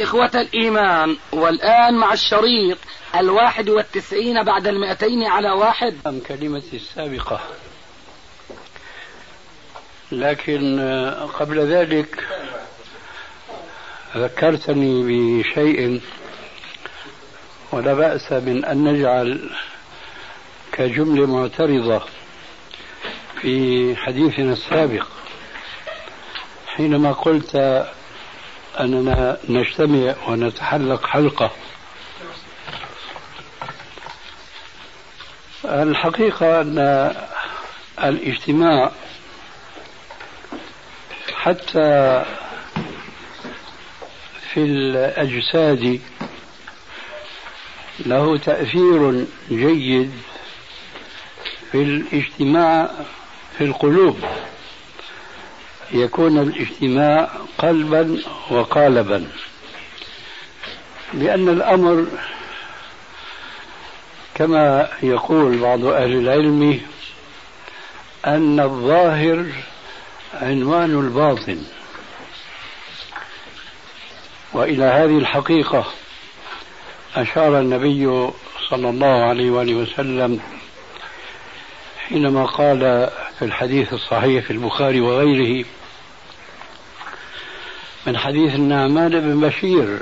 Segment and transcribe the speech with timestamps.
[0.00, 2.78] إخوة الإيمان والآن مع الشريط
[3.16, 6.20] الواحد والتسعين بعد المئتين على واحد.
[6.28, 7.40] كلمة السابقة.
[10.12, 10.80] لكن
[11.38, 12.24] قبل ذلك
[14.16, 16.00] ذكرتني بشيء
[17.72, 19.50] ولا بأس من أن نجعل
[20.72, 22.02] كجملة معترضة
[23.40, 25.06] في حديثنا السابق.
[26.66, 27.84] حينما قلت
[28.80, 31.50] أننا نجتمع ونتحلق حلقة.
[35.64, 36.78] الحقيقة أن
[38.04, 38.92] الاجتماع
[41.34, 42.24] حتى
[44.52, 46.00] في الأجساد
[48.06, 50.12] له تأثير جيد
[51.72, 52.90] في الاجتماع
[53.58, 54.18] في القلوب.
[55.92, 58.18] يكون الاجتماع قلبا
[58.50, 59.26] وقالبا.
[61.14, 62.06] لأن الأمر
[64.34, 66.80] كما يقول بعض أهل العلم
[68.26, 69.46] أن الظاهر
[70.34, 71.64] عنوان الباطن.
[74.52, 75.86] وإلى هذه الحقيقة
[77.16, 78.30] أشار النبي
[78.70, 80.40] صلى الله عليه وآله وسلم
[82.08, 85.64] حينما قال في الحديث الصحيح في البخاري وغيره
[88.06, 89.98] من حديث النعمان بن بشير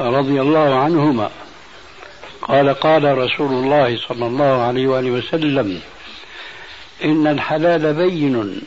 [0.00, 1.30] رضي الله عنهما.
[2.42, 5.80] قال قال رسول الله صلى الله عليه وآله وسلم
[7.04, 8.62] إن الحلال بين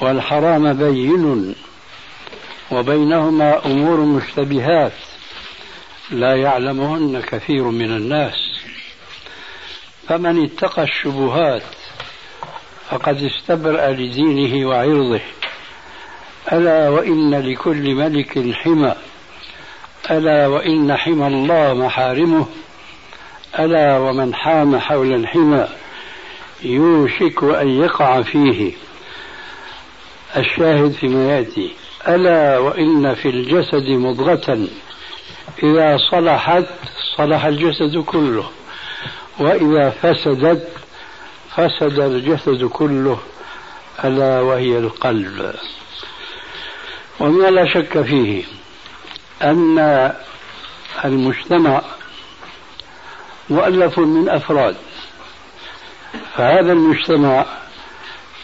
[0.00, 1.54] والحرام بين
[2.70, 4.92] وبينهما أمور مشتبهات
[6.10, 8.34] لا يعلمهن كثير من الناس.
[10.08, 11.62] فمن اتقى الشبهات
[12.90, 15.20] فقد استبرأ لدينه وعرضه.
[16.52, 18.94] ألا وإن لكل ملك حمى.
[20.10, 22.46] ألا وإن حمى الله محارمه.
[23.58, 25.68] ألا ومن حام حول الحمى
[26.62, 28.72] يوشك أن يقع فيه.
[30.36, 31.70] الشاهد فيما يأتي.
[32.08, 34.66] ألا وإن في الجسد مضغة.
[35.62, 36.66] إذا صلحت
[37.16, 38.50] صلح الجسد كله.
[39.38, 40.68] وإذا فسدت
[41.56, 43.18] فسد الجسد كله.
[44.04, 45.54] ألا وهي القلب.
[47.20, 48.44] وما لا شك فيه
[49.42, 50.12] أن
[51.04, 51.82] المجتمع
[53.50, 54.76] مؤلف من أفراد
[56.36, 57.46] فهذا المجتمع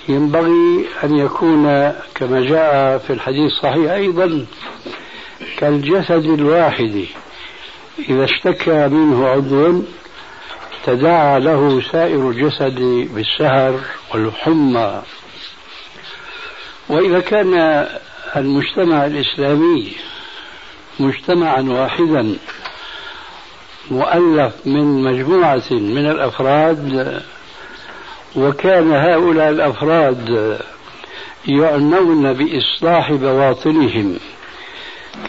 [0.08, 4.46] ينبغي أن يكون كما جاء في الحديث الصحيح أيضا
[5.58, 7.04] كالجسد الواحد
[8.08, 9.82] إذا اشتكى منه عضو
[10.86, 13.80] تداعى له سائر الجسد بالسهر
[14.14, 15.02] والحمى.
[16.88, 17.86] وإذا كان
[18.36, 19.92] المجتمع الإسلامي
[21.00, 22.36] مجتمعا واحدا
[23.90, 27.22] مؤلف من مجموعة من الأفراد
[28.36, 30.58] وكان هؤلاء الأفراد
[31.48, 34.18] يعنون بإصلاح بواطنهم.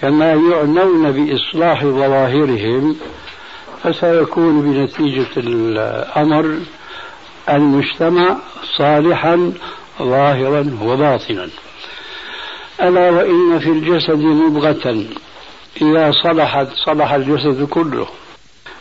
[0.02, 2.96] كما يعنون بإصلاح ظواهرهم
[3.84, 6.60] فسيكون بنتيجة الأمر
[7.50, 8.38] المجتمع
[8.78, 9.54] صالحا
[10.00, 11.50] ظاهرا وباطنا.
[12.84, 15.06] ألا وإن في الجسد مضغة
[15.82, 18.08] إذا صلحت صلح الجسد كله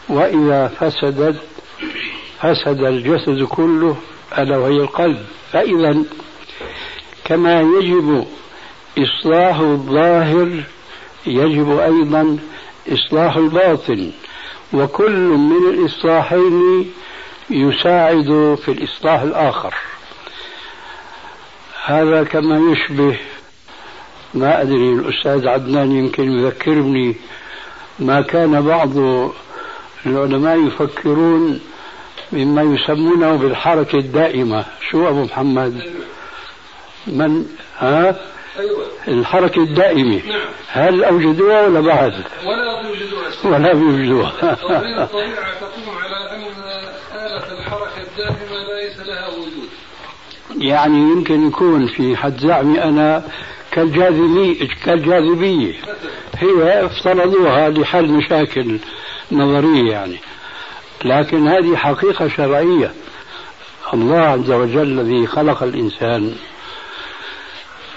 [0.09, 1.43] وإذا فسدت
[2.41, 3.97] فسد الجسد كله
[4.39, 5.19] ألا وهي القلب.
[5.53, 6.03] فإذا
[7.25, 8.27] كما يجب
[8.99, 10.63] إصلاح الظاهر
[11.27, 12.39] يجب أيضا
[12.89, 14.11] إصلاح الباطن.
[14.73, 16.93] وكل من الإصلاحين
[17.51, 19.75] يساعد في الإصلاح الآخر.
[21.85, 23.17] هذا كما يشبه
[24.35, 27.17] ما أدري الأستاذ عدنان يمكن يذكرني.
[27.99, 28.97] ما كان بعض
[30.07, 31.61] العلماء يفكرون
[32.33, 34.65] مما يسمونه بالحركة الدائمة.
[34.91, 35.93] شو أبو محمد؟
[37.07, 37.47] من؟
[37.79, 38.17] ها؟
[38.59, 38.87] أيوة.
[39.09, 40.23] الحركة الدائمة.
[40.27, 40.41] نعم.
[40.69, 42.13] هل أوجدوها ولا بعد
[42.47, 43.31] ولا بيوجدوها.
[43.45, 44.33] ولا بيوجدوها.
[44.53, 45.07] الطبيعة
[45.61, 46.43] تقوم على أن
[47.15, 49.69] آلة الحركة الدائمة ليس لها وجود.
[50.63, 53.25] يعني يمكن يكون في حد زعمي أنا
[53.73, 55.75] كالجاذبية كالجاذبية.
[56.39, 58.79] هي افترضوها لحل مشاكل
[59.33, 60.19] نظرية يعني.
[61.05, 62.93] لكن هذه حقيقة شرعية.
[63.95, 66.35] الله عز وجل الذي خلق الإنسان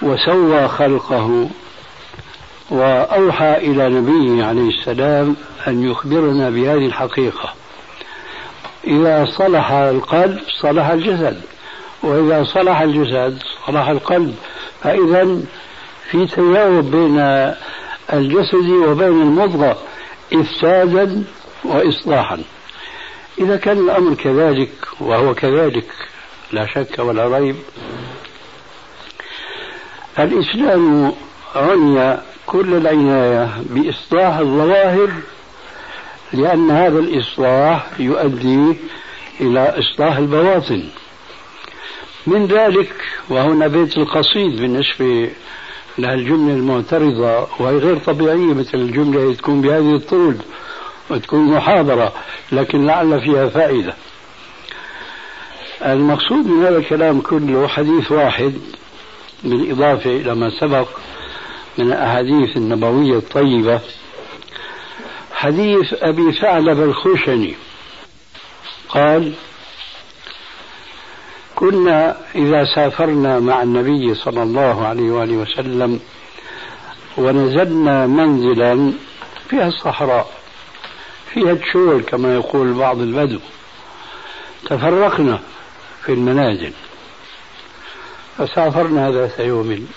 [0.01, 1.49] وسوى خلقه
[2.69, 5.35] وأوحى إلى نبيه عليه السلام
[5.67, 7.53] أن يخبرنا بهذه الحقيقة.
[8.87, 11.41] إذا صلح القلب صلح الجسد.
[12.03, 13.37] وإذا صلح الجسد
[13.67, 14.35] صلح القلب.
[14.83, 15.41] فإذا
[16.11, 17.19] في تجاوب بين
[18.13, 19.77] الجسد وبين المضغة
[20.33, 21.23] إفسادا
[21.63, 22.43] وإصلاحا.
[23.39, 25.87] إذا كان الأمر كذلك وهو كذلك
[26.51, 27.55] لا شك ولا ريب
[30.19, 31.13] الإسلام
[31.55, 35.09] عني كل العناية بإصلاح الظواهر
[36.33, 38.75] لأن هذا الإصلاح يؤدي
[39.41, 40.83] إلى إصلاح البواطن.
[42.27, 42.93] من ذلك
[43.29, 45.31] وهنا بيت القصيد بالنسبة
[45.97, 50.37] لهالجملة المعترضة وهي غير طبيعية مثل الجملة تكون بهذه الطول
[51.09, 52.13] وتكون محاضرة
[52.51, 53.93] لكن لعل فيها فائدة.
[55.85, 58.53] المقصود من هذا الكلام كله حديث واحد
[59.43, 60.87] بالإضافة إلى ما سبق
[61.77, 63.79] من الأحاديث النبوية الطيبة.
[65.33, 67.55] حديث أبي ثعلب الخشني
[68.89, 69.33] قال
[71.55, 75.99] كنا إذا سافرنا مع النبي صلى الله عليه وآله وسلم
[77.17, 78.93] ونزلنا منزلا
[79.49, 80.31] فيها الصحراء
[81.33, 83.39] فيها تشول كما يقول بعض البدو.
[84.65, 85.39] تفرقنا
[86.05, 86.73] في المنازل.
[88.37, 89.87] فسافرنا ذات يوم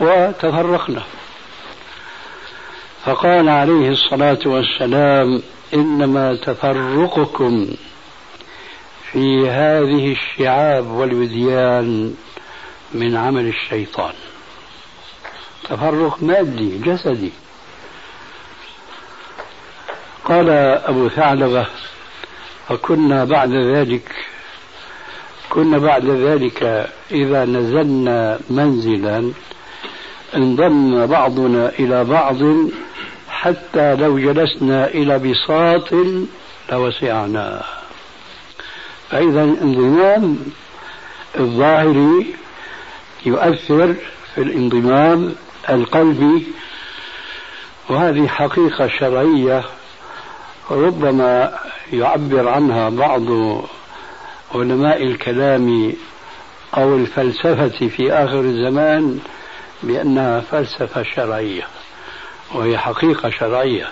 [0.00, 1.02] وتفرقنا.
[3.04, 5.42] فقال عليه الصلاة والسلام
[5.74, 7.66] إنما تفرقكم
[9.14, 12.14] في هذه الشعاب والوديان
[12.94, 14.12] من عمل الشيطان.
[15.64, 17.32] تفرق مادي جسدي.
[20.24, 20.50] قال
[20.90, 21.66] أبو ثعلبة
[22.68, 24.12] فكنا بعد ذلك
[25.50, 29.32] كنا بعد ذلك إذا نزلنا منزلا
[30.36, 32.36] انضم بعضنا إلى بعض
[33.28, 35.94] حتى لو جلسنا إلى بساط
[36.72, 37.62] لوسعنا
[39.10, 40.38] فإذا الانضمام
[41.38, 42.34] الظاهري
[43.26, 43.94] يؤثر
[44.34, 45.34] في الانضمام
[45.70, 46.46] القلبي
[47.88, 49.64] وهذه حقيقة شرعية
[50.70, 51.58] ربما
[51.92, 53.22] يعبر عنها بعض
[54.54, 55.92] علماء الكلام
[56.76, 59.20] أو الفلسفة في آخر الزمان
[59.82, 61.66] بأنها فلسفة شرعية
[62.54, 63.88] وهي حقيقة شرعية.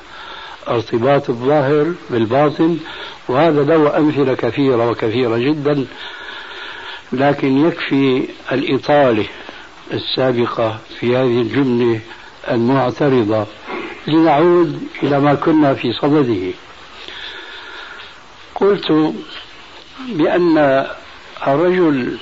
[0.69, 2.79] ارتباط الظاهر بالباطن
[3.29, 5.87] وهذا له أمثلة كثيرة وكثيرة جدا
[7.13, 9.27] لكن يكفي الإطالة
[9.93, 12.01] السابقة في هذه الجملة
[12.51, 13.47] المعترضة.
[14.07, 16.53] لنعود إلى ما كنا في صدده.
[18.55, 19.15] قلت
[20.09, 20.87] بأن
[21.47, 22.19] الرجل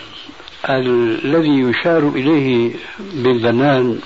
[0.68, 3.98] الذي يشار إليه بالبنان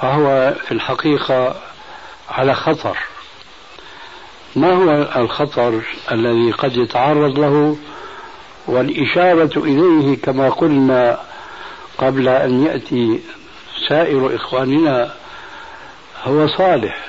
[0.00, 1.56] فهو في الحقيقة
[2.30, 2.98] على خطر.
[4.56, 5.80] ما هو الخطر
[6.12, 7.76] الذي قد يتعرض له؟
[8.66, 11.20] والإشارة إليه كما قلنا
[11.98, 13.20] قبل أن يأتي
[13.88, 15.14] سائر إخواننا
[16.24, 17.06] هو صالح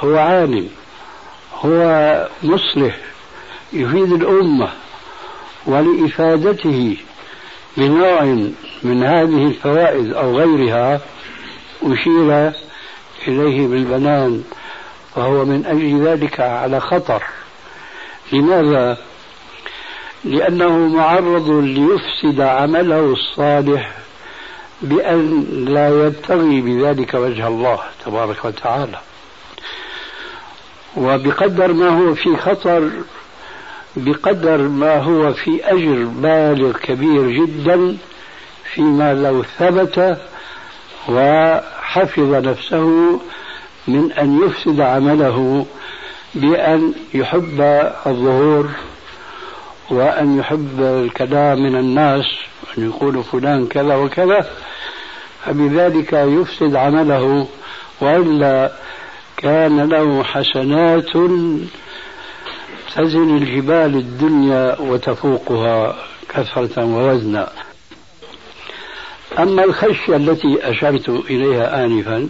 [0.00, 0.68] هو عالم
[1.54, 2.98] هو مصلح
[3.72, 4.68] يفيد الأمة
[5.66, 6.96] ولإفادته
[7.76, 8.22] بنوع
[8.82, 11.00] من هذه الفوائد أو غيرها
[11.82, 12.52] أشير
[13.28, 14.44] إليه بالبنان
[15.14, 17.22] فهو من أجل ذلك على خطر
[18.32, 18.98] لماذا؟
[20.24, 23.92] لأنه معرض ليفسد عمله الصالح
[24.82, 28.98] بأن لا يبتغي بذلك وجه الله تبارك وتعالى
[30.96, 32.90] وبقدر ما هو في خطر
[33.96, 37.96] بقدر ما هو في أجر بالغ كبير جدا
[38.74, 40.18] فيما لو ثبت
[41.92, 43.20] وحفظ نفسه
[43.88, 45.66] من أن يفسد عمله
[46.34, 47.60] بأن يحب
[48.06, 48.68] الظهور
[49.90, 52.24] وأن يحب الكلام من الناس
[52.78, 54.50] أن يقول فلان كذا وكذا.
[55.44, 57.46] فبذلك يفسد عمله
[58.00, 58.72] وإلا
[59.36, 61.12] كان له حسنات
[62.96, 65.96] تزن الجبال الدنيا وتفوقها
[66.28, 67.48] كثرة ووزنا.
[69.38, 72.28] أما الخشية التي أشرت إليها آنفا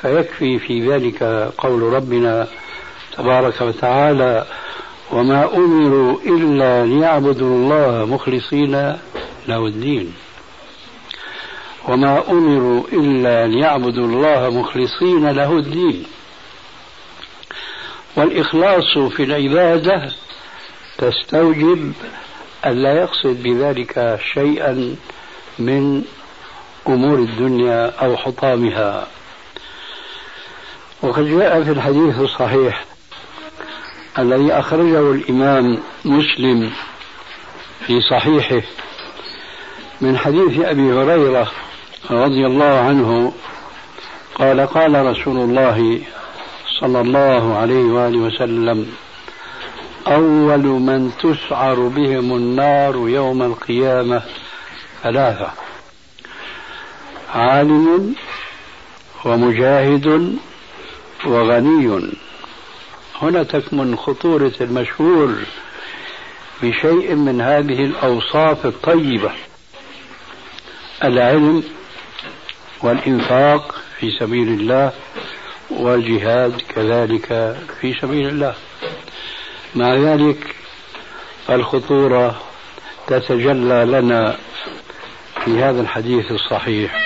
[0.00, 1.22] فيكفي في ذلك
[1.58, 2.48] قول ربنا
[3.16, 4.46] تبارك وتعالى
[5.10, 8.96] وما أمروا إلا ليعبدوا الله مخلصين
[9.48, 10.14] له الدين.
[11.88, 16.04] وما أمروا إلا ليعبدوا الله مخلصين له الدين.
[18.16, 20.12] والإخلاص في العبادة
[20.98, 21.92] تستوجب
[22.66, 24.96] أن لا يقصد بذلك شيئا
[25.58, 26.04] من
[26.88, 29.06] أمور الدنيا أو حطامها.
[31.02, 32.84] وقد جاء في الحديث الصحيح
[34.18, 36.70] الذي أخرجه الإمام مسلم
[37.86, 38.62] في صحيحه
[40.00, 41.50] من حديث أبي هريرة
[42.10, 43.32] رضي الله عنه
[44.34, 46.00] قال قال رسول الله
[46.80, 48.92] صلى الله عليه وآله وسلم
[50.06, 54.22] أول من تسعر بهم النار يوم القيامة
[55.02, 55.50] ثلاثة.
[57.34, 58.14] عالم
[59.24, 60.36] ومجاهد
[61.24, 62.12] وغني.
[63.22, 65.34] هنا تكمن خطورة المشهور
[66.62, 69.30] بشيء من هذه الأوصاف الطيبة.
[71.04, 71.64] العلم
[72.82, 74.92] والإنفاق في سبيل الله
[75.70, 78.54] والجهاد كذلك في سبيل الله.
[79.74, 80.54] مع ذلك
[81.50, 82.42] الخطورة
[83.06, 84.36] تتجلى لنا
[85.44, 87.02] في هذا الحديث الصحيح.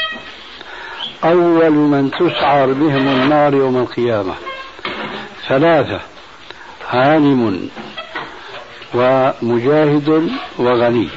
[1.25, 4.35] أول من تسعر بهم النار يوم القيامة.
[5.49, 6.01] ثلاثة
[6.91, 7.71] عالم
[8.95, 11.09] ومجاهد وغني.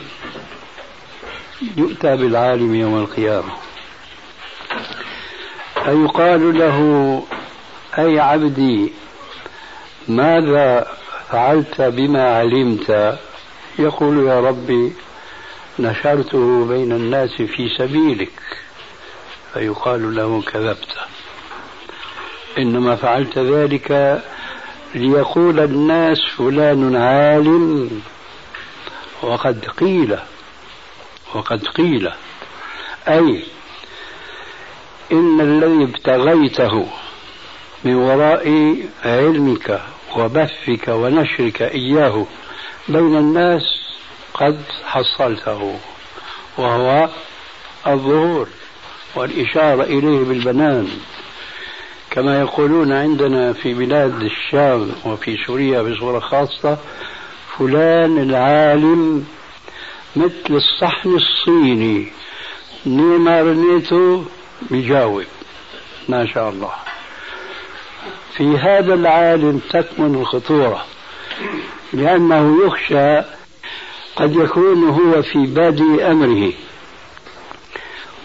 [1.77, 3.51] يؤتى بالعالم يوم القيامة.
[5.85, 7.23] فيقال له
[7.97, 8.93] أي عبدي
[10.07, 10.87] ماذا
[11.29, 13.19] فعلت بما علمت؟
[13.79, 14.93] يقول يا ربي
[15.79, 18.31] نشرته بين الناس في سبيلك
[19.53, 20.97] فيقال له كذبت.
[22.57, 24.21] إنما فعلت ذلك
[24.95, 28.01] ليقول الناس فلان عالم
[29.21, 30.17] وقد قيل
[31.35, 32.11] وقد قيل.
[33.07, 33.43] أي
[35.11, 36.87] إن الذي ابتغيته
[37.83, 39.81] من وراء علمك
[40.15, 42.25] وبثك ونشرك إياه
[42.89, 43.78] بين الناس
[44.39, 45.79] قد حصلته
[46.57, 47.09] وهو
[47.87, 48.47] الظهور
[49.15, 50.87] والإشارة إليه بالبنان.
[52.11, 56.77] كما يقولون عندنا في بلاد الشام وفي سوريا بصورة خاصة
[57.57, 59.25] فلان العالم
[60.15, 62.07] مثل الصحن الصيني
[62.85, 64.25] نيما رنيته
[64.61, 65.23] بيجاوب
[66.09, 66.71] ما شاء الله.
[68.37, 70.85] في هذا العالم تكمن الخطورة
[71.93, 73.38] لأنه يخشى
[74.19, 76.51] قد يكون هو في بادئ أمره.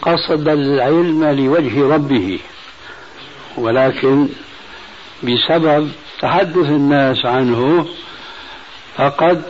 [0.02, 2.38] قصد العلم لوجه ربه.
[3.56, 4.28] ولكن
[5.22, 7.86] بسبب تحدث الناس عنه
[8.96, 9.42] فقد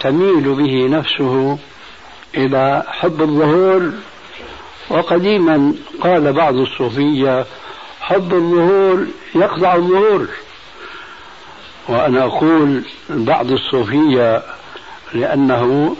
[0.00, 1.58] تميل به نفسه
[2.34, 3.92] إلى حب الظهور.
[4.90, 7.46] وقديما قال بعض الصوفية
[8.00, 10.26] حب الظهور يخضع الظهور.
[11.88, 14.42] وأنا أقول بعض الصوفية
[15.14, 15.96] لأنه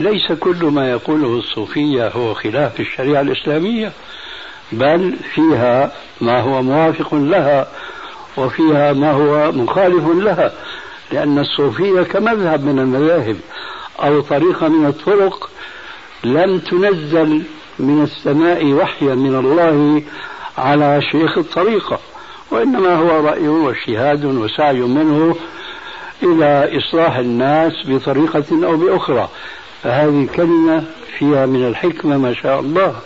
[0.00, 3.92] ليس كل ما يقوله الصوفية هو خلاف الشريعة الإسلامية
[4.72, 7.68] بل فيها ما هو موافق لها
[8.36, 10.52] وفيها ما هو مخالف لها
[11.12, 13.36] لأن الصوفية كمذهب من المذاهب
[14.02, 15.50] أو طريقة من الطرق
[16.24, 17.42] لم تنزل
[17.78, 20.02] من السماء وحيا من الله
[20.58, 21.98] على شيخ الطريقة
[22.50, 25.36] وإنما هو رأي واجتهاد وسعي منه
[26.22, 29.28] إلى إصلاح الناس بطريقة أو بأخرى.
[29.82, 30.84] فهذه كلمة
[31.18, 32.96] فيها من الحكمة ما شاء الله.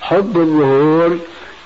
[0.00, 1.18] حب الظهور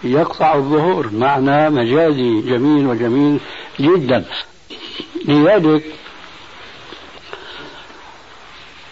[0.05, 1.11] يقطع الظهور.
[1.13, 3.41] معنى مجازي جميل وجميل
[3.81, 4.25] جدا.
[5.25, 5.85] لذلك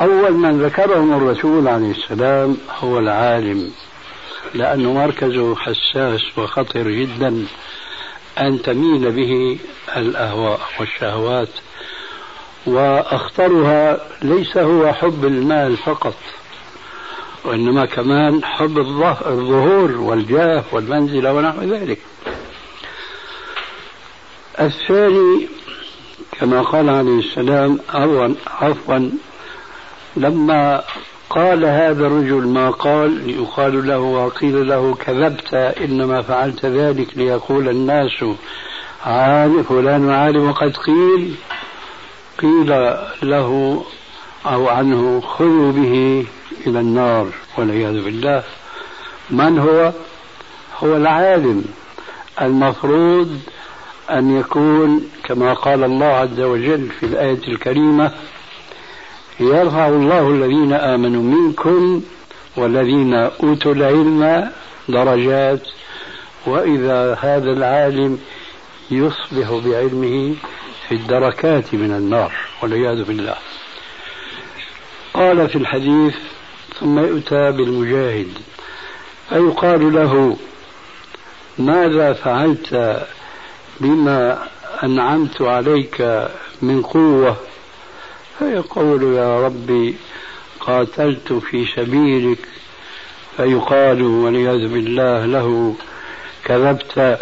[0.01, 3.71] أول من ذكرهم الرسول عليه السلام هو العالم
[4.55, 7.47] لأنه مركزه حساس وخطر جدا
[8.41, 9.59] أن تميل به
[9.97, 11.49] الأهواء والشهوات
[12.67, 16.15] وأخطرها ليس هو حب المال فقط
[17.45, 21.99] وإنما كمان حب الظهور والجاه والمنزلة ونحو ذلك.
[24.61, 25.49] الثاني
[26.33, 27.79] كما قال عليه السلام
[28.47, 29.11] عفوا
[30.17, 30.83] لما
[31.31, 38.25] قال هذا الرجل ما قال يقال له وقيل له كذبت إنما فعلت ذلك ليقول الناس
[39.05, 41.35] عالم فلان عالم وقد قيل.
[42.39, 43.85] قيل له
[44.47, 46.27] أو عنه خذوا به
[46.67, 47.27] إلى النار
[47.59, 48.43] والعياذ بالله
[49.31, 49.93] من هو؟
[50.79, 51.65] هو العالم
[52.43, 53.39] المفروض
[54.11, 58.13] أن يكون كما قال الله عز وجل في الآية الكريمة
[59.41, 62.03] يرفع الله الذين آمنوا منكم
[62.57, 64.51] والذين أوتوا العلم
[64.89, 65.61] درجات
[66.47, 68.19] وإذا هذا العالم
[68.89, 70.35] فيصبح بعلمه
[70.89, 73.37] في الدركات من النار والعياذ بالله.
[75.15, 76.15] قال في الحديث
[76.81, 78.29] ثم يؤتى بالمجاهد
[79.29, 80.37] فيقال له
[81.59, 83.03] ماذا فعلت
[83.81, 84.49] بما
[84.83, 86.29] أنعمت عليك
[86.63, 87.37] من قوة؟
[88.39, 89.97] فيقول يا ربي
[90.61, 92.39] قاتلت في سبيلك.
[93.37, 95.77] فيقال والعياذ بالله له
[96.45, 97.19] كذبت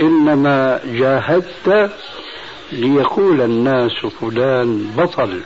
[0.00, 1.90] إنما جاهدت
[2.72, 5.40] ليقول الناس فلان بطل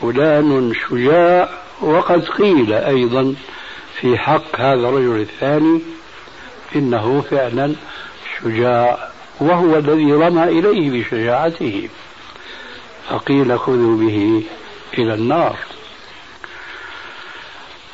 [0.00, 1.48] فلان شجاع
[1.80, 3.34] وقد قيل أيضا
[4.00, 5.80] في حق هذا الرجل الثاني
[6.76, 7.74] إنه فعلا
[8.40, 9.08] شجاع
[9.40, 11.88] وهو الذي رمى إليه بشجاعته
[13.08, 14.42] فقيل خذوا به
[14.98, 15.56] إلى النار.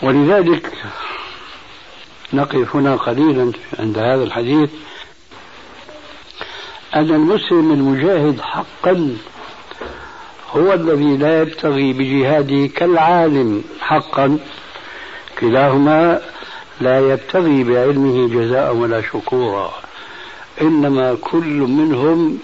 [0.03, 0.73] ولذلك
[2.33, 4.71] نقف هنا قليلا عند هذا الحديث.
[6.95, 9.17] أن المسلم المجاهد حقا
[10.53, 14.39] هو الذي لا يبتغي بجهاده كالعالم حقا.
[15.39, 16.21] كلاهما
[16.81, 19.73] لا يبتغي بعلمه جزاء ولا شكورا.
[20.61, 22.39] إنما كل منهم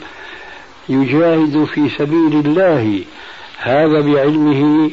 [0.89, 3.05] يجاهد في سبيل الله
[3.59, 4.91] هذا بعلمه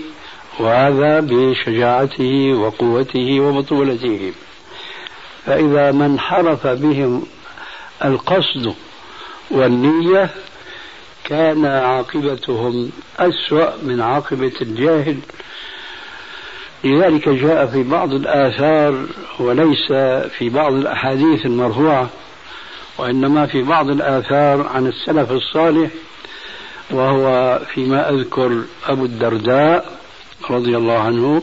[0.60, 4.33] وهذا بشجاعته وقوته وبطولته.
[5.45, 7.24] فإذا ما انحرف بهم
[8.05, 8.74] القصد
[9.53, 10.29] والنية
[11.24, 15.17] كان عاقبتهم أسوأ من عاقبة الجاهل.
[16.83, 19.05] لذلك جاء في بعض الآثار
[19.39, 19.91] وليس
[20.38, 22.10] في بعض الأحاديث المرفوعة
[22.98, 25.89] وإنما في بعض الآثار عن السلف الصالح
[26.91, 30.00] وهو فيما أذكر أبو الدرداء
[30.50, 31.41] رضي الله عنه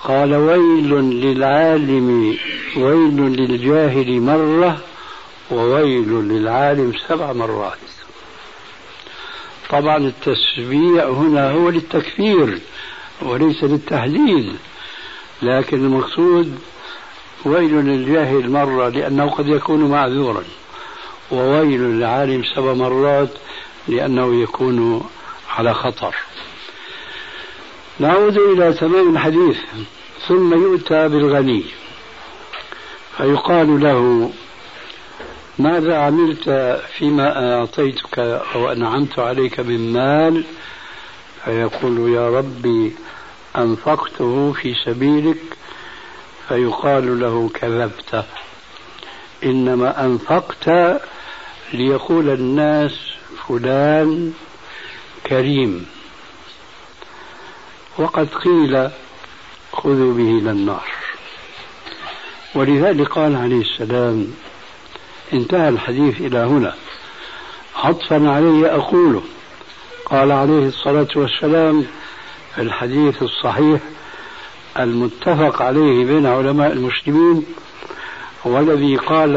[0.00, 2.36] قال ويل للعالم
[2.76, 4.78] ويل للجاهل مرة
[5.50, 7.78] وويل للعالم سبع مرات.
[9.70, 12.58] طبعا التسبيع هنا هو للتكفير
[13.22, 14.56] وليس للتهليل
[15.42, 16.58] لكن المقصود
[17.44, 20.44] ويل للجاهل مرة لأنه قد يكون معذورا
[21.30, 23.30] وويل للعالم سبع مرات
[23.88, 25.08] لأنه يكون
[25.50, 26.14] على خطر.
[27.98, 29.58] نعود إلى تمام الحديث
[30.28, 31.64] ثم يؤتى بالغني
[33.16, 34.30] فيقال له
[35.58, 36.50] ماذا عملت
[36.98, 40.44] فيما أعطيتك أو أنعمت عليك من مال؟
[41.44, 42.92] فيقول يا ربي
[43.56, 45.42] أنفقته في سبيلك
[46.48, 48.24] فيقال له كذبت.
[49.44, 50.68] إنما أنفقت
[51.72, 52.92] ليقول الناس
[53.48, 54.32] فلان
[55.26, 55.86] كريم.
[57.98, 58.90] وقد قيل
[59.72, 60.88] خذوا به إلى النار.
[62.54, 64.34] ولذلك قال عليه السلام
[65.34, 66.74] انتهى الحديث إلى هنا.
[67.76, 69.22] عطفا عليه أقوله.
[70.06, 71.86] قال عليه الصلاة والسلام
[72.54, 73.80] في الحديث الصحيح
[74.78, 77.46] المتفق عليه بين علماء المسلمين
[78.44, 79.32] والذي قال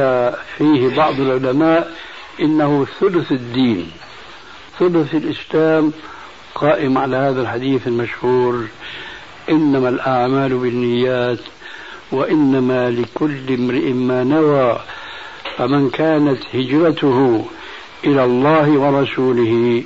[0.58, 1.94] فيه بعض العلماء
[2.42, 3.92] إنه ثلث الدين
[4.80, 5.92] ثلث الإسلام
[6.56, 8.68] قائم على هذا الحديث المشهور.
[9.50, 11.40] إنما الأعمال بالنيات
[12.12, 14.80] وإنما لكل امرئ ما نوى.
[15.58, 17.46] فمن كانت هجرته
[18.06, 19.84] إلى الله ورسوله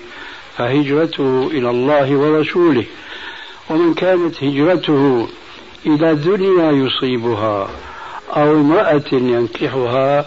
[0.58, 2.84] فهجرته إلى الله ورسوله.
[3.70, 5.28] ومن كانت هجرته
[5.86, 7.70] إلى دنيا يصيبها
[8.36, 10.26] أو امرأة ينكحها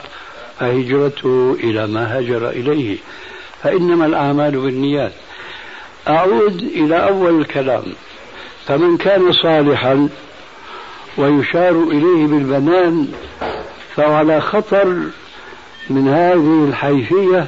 [0.59, 2.97] فهجرته إلى ما هجر إليه.
[3.63, 5.13] فإنما الأعمال بالنيات.
[6.09, 7.85] أعود إلى أول الكلام.
[8.67, 10.09] فمن كان صالحا
[11.19, 13.09] ويشار إليه بالبنان
[13.97, 14.97] فهو على خطر
[15.91, 17.47] من هذه الحيثية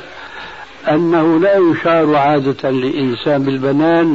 [0.88, 4.14] أنه لا يشار عادة لإنسان بالبنان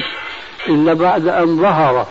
[0.70, 2.08] إلا بعد أن ظهر.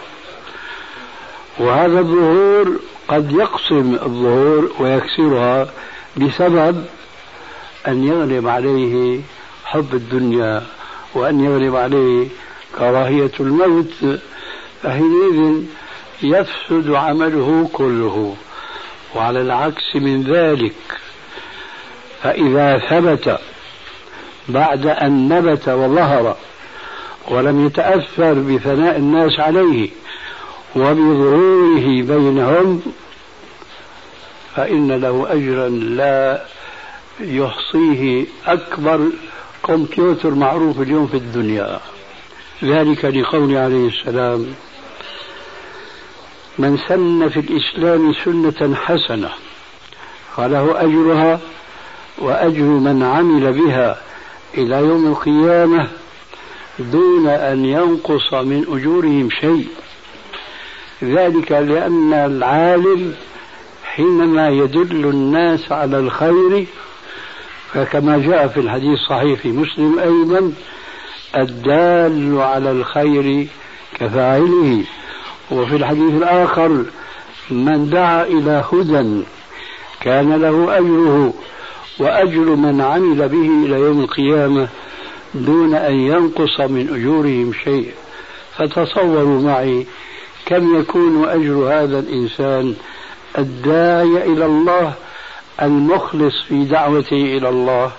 [1.58, 5.68] وهذا الظهور قد يقسم الظهور ويكسرها
[6.16, 6.84] بسبب
[7.88, 9.20] أن يغلب عليه
[9.64, 10.62] حب الدنيا
[11.14, 12.28] وأن يغلب عليه
[12.78, 14.20] كراهية الموت
[14.82, 15.62] فحينئذ
[16.22, 18.36] يفسد عمله كله.
[19.14, 20.99] وعلى العكس من ذلك
[22.22, 23.38] فإذا ثبت
[24.48, 26.36] بعد أن نبت وظهر
[27.28, 29.88] ولم يتأثر بثناء الناس عليه
[30.76, 32.82] وبظهوره بينهم
[34.56, 36.44] فإن له أجرا لا
[37.20, 39.00] يحصيه أكبر
[39.66, 41.80] كمبيوتر معروف اليوم في الدنيا.
[42.64, 44.54] ذلك لقول عليه السلام
[46.58, 49.30] من سن في الإسلام سنة حسنة
[50.36, 51.40] فله أجرها
[52.20, 54.00] وأجر من عمل بها
[54.58, 55.88] إلى يوم القيامة
[56.78, 59.68] دون أن ينقص من أجورهم شيء.
[61.04, 63.14] ذلك لأن العالم
[63.84, 66.66] حينما يدل الناس على الخير
[67.72, 70.52] فكما جاء في الحديث الصحيح في مسلم أيضا
[71.36, 73.46] الدال على الخير
[73.94, 74.84] كفاعله.
[75.50, 76.84] وفي الحديث الآخر
[77.50, 79.22] من دعا إلى هدى
[80.00, 81.34] كان له أجره
[81.98, 84.68] وأجر من عمل به إلى يوم القيامة
[85.34, 87.92] دون أن ينقص من أجورهم شيء.
[88.58, 89.86] فتصوروا معي
[90.46, 92.74] كم يكون أجر هذا الإنسان
[93.38, 94.92] الداعي إلى الله
[95.62, 97.92] المخلص في دعوته إلى الله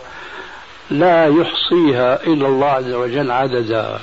[0.91, 3.99] لا يحصيها إلا الله عز وجل عددا.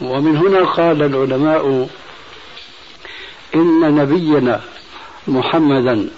[0.00, 1.88] ومن هنا قال العلماء
[3.54, 4.60] إن نبينا
[5.28, 6.08] محمدا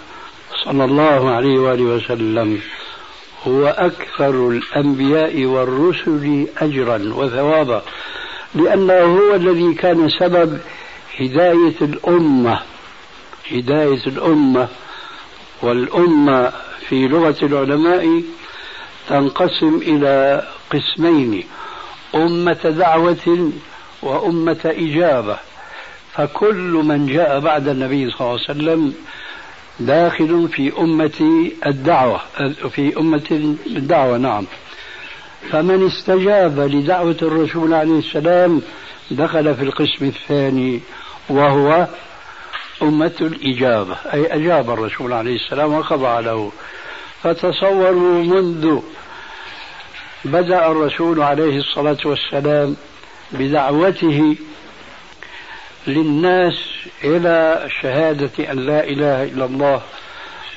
[0.65, 2.61] صلى الله عليه وآله وسلم
[3.47, 7.81] هو أكثر الأنبياء والرسل أجرا وثوابا
[8.55, 10.59] لأنه هو الذي كان سبب
[11.19, 12.59] هداية الأمة
[13.51, 14.67] هداية الأمة
[15.61, 16.51] والأمة
[16.89, 18.23] في لغة العلماء
[19.09, 20.43] تنقسم إلى
[20.73, 21.43] قسمين
[22.15, 23.51] أمة دعوة
[24.01, 25.37] وأمة إجابة.
[26.13, 28.93] فكل من جاء بعد النبي صلى الله عليه وسلم
[29.85, 32.21] داخل في أمة الدعوة
[32.69, 34.45] في أمة الدعوة نعم.
[35.51, 38.61] فمن استجاب لدعوة الرسول عليه السلام
[39.11, 40.79] دخل في القسم الثاني
[41.29, 41.87] وهو
[42.81, 46.51] أمة الإجابة أي أجاب الرسول عليه السلام وخضع له.
[47.23, 48.79] فتصوروا منذ
[50.25, 52.75] بدأ الرسول عليه الصلاة والسلام
[53.31, 54.35] بدعوته
[55.87, 56.53] للناس
[57.03, 59.81] إلى شهادة أن لا إله إلا الله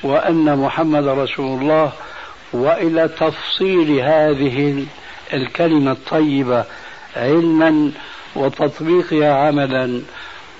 [0.03, 1.91] وأن محمد رسول الله
[2.53, 4.85] وإلى تفصيل هذه
[5.33, 6.65] الكلمة الطيبة
[7.15, 7.91] علما
[8.35, 10.01] وتطبيقها عملا.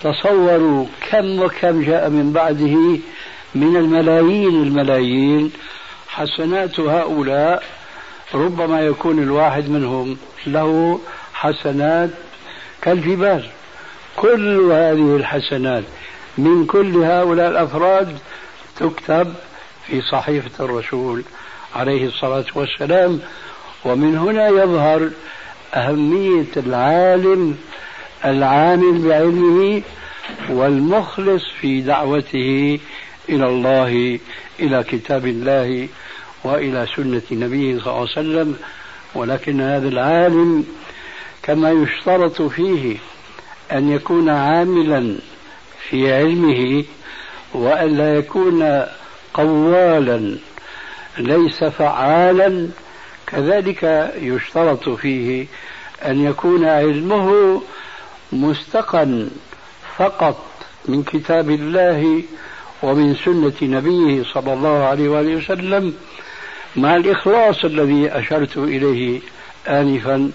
[0.01, 2.99] تصوروا كم وكم جاء من بعده
[3.55, 5.51] من الملايين الملايين.
[6.07, 7.63] حسنات هؤلاء
[8.33, 10.99] ربما يكون الواحد منهم له
[11.33, 12.09] حسنات
[12.81, 13.49] كالجبال.
[14.15, 15.83] كل هذه الحسنات
[16.37, 18.17] من كل هؤلاء الأفراد
[18.79, 19.33] تكتب
[19.87, 21.23] في صحيفة الرسول
[21.75, 23.19] عليه الصلاة والسلام.
[23.85, 25.09] ومن هنا يظهر
[25.73, 27.57] أهمية العالم
[28.25, 29.81] العامل بعلمه
[30.49, 32.79] والمخلص في دعوته
[33.29, 34.19] إلى الله
[34.59, 35.87] إلى كتاب الله
[36.43, 38.55] وإلى سنة نبيه صلى الله عليه وسلم.
[39.15, 40.65] ولكن هذا العالم
[41.43, 42.97] كما يشترط فيه
[43.71, 45.15] أن يكون عاملا
[45.89, 46.83] في علمه
[47.53, 48.83] وأن لا يكون
[49.33, 50.37] قوالا
[51.17, 52.69] ليس فعالا.
[53.27, 55.45] كذلك يشترط فيه
[56.05, 57.61] أن يكون علمه
[58.31, 59.29] مستقا
[59.97, 60.45] فقط
[60.85, 62.23] من كتاب الله
[62.83, 65.93] ومن سنة نبيه صلى الله عليه وآله وسلم
[66.75, 69.19] مع الإخلاص الذي أشرت إليه
[69.67, 70.31] آنفا.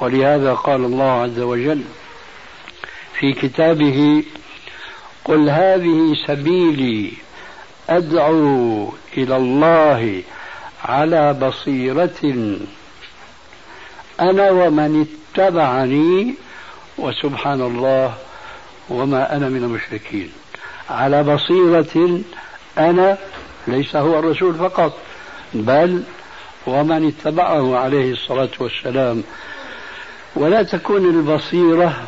[0.00, 1.82] ولهذا قال الله عز وجل
[3.24, 4.24] في كتابه
[5.24, 7.12] قل هذه سبيلي
[7.88, 10.22] أدعو إلى الله
[10.84, 12.58] على بصيرة
[14.20, 16.34] أنا ومن اتبعني
[16.98, 18.14] وسبحان الله
[18.90, 20.32] وما أنا من المشركين.
[20.90, 22.20] على بصيرة
[22.78, 23.18] أنا
[23.66, 24.98] ليس هو الرسول فقط
[25.54, 26.02] بل
[26.66, 29.22] ومن اتبعه عليه الصلاة والسلام.
[30.36, 32.06] ولا تكون البصيرة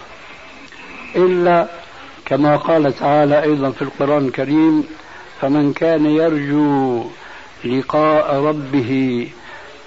[1.17, 1.67] إلا
[2.25, 4.85] كما قال تعالى أيضا في القرآن الكريم
[5.41, 7.05] فمن كان يرجو
[7.65, 9.29] لقاء ربه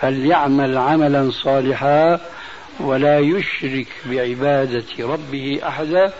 [0.02, 2.20] فليعمل عملا صالحا
[2.80, 6.14] ولا يشرك بعبادة ربه أحدا.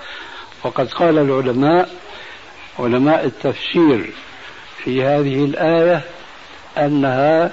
[0.64, 1.90] وقد قال العلماء
[2.80, 4.10] علماء التفسير
[4.84, 6.02] في هذه الآية
[6.78, 7.52] أنها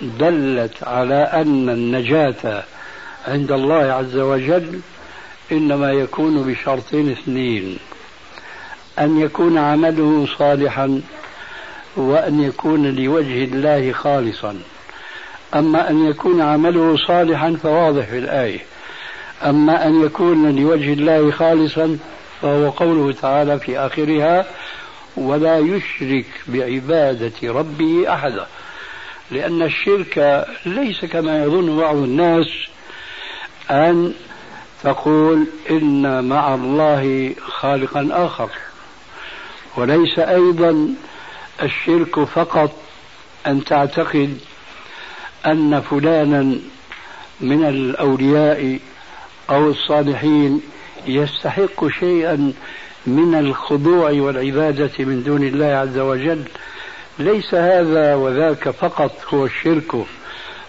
[0.00, 2.64] دلت على أن النجاة
[3.28, 4.80] عند الله عز وجل
[5.52, 7.78] إنما يكون بشرطين اثنين.
[8.98, 11.00] أن يكون عمله صالحا
[11.96, 14.56] وأن يكون لوجه الله خالصا.
[15.54, 18.60] أما أن يكون عمله صالحا فواضح في الآية.
[19.44, 21.98] أما أن يكون لوجه الله خالصا
[22.42, 24.46] فهو قوله تعالى في آخرها
[25.16, 28.46] ولا يشرك بعبادة ربه أحدا
[29.30, 32.46] لأن الشرك ليس كما يظن بعض الناس
[33.70, 34.14] أن
[34.84, 38.48] تقول إن مع الله خالقا آخر.
[39.76, 40.88] وليس أيضا
[41.62, 42.70] الشرك فقط
[43.46, 44.38] أن تعتقد
[45.46, 46.56] أن فلانا
[47.40, 48.78] من الأولياء
[49.50, 50.60] أو الصالحين
[51.06, 52.52] يستحق شيئا
[53.06, 56.42] من الخضوع والعبادة من دون الله عز وجل.
[57.18, 60.06] ليس هذا وذاك فقط هو الشرك.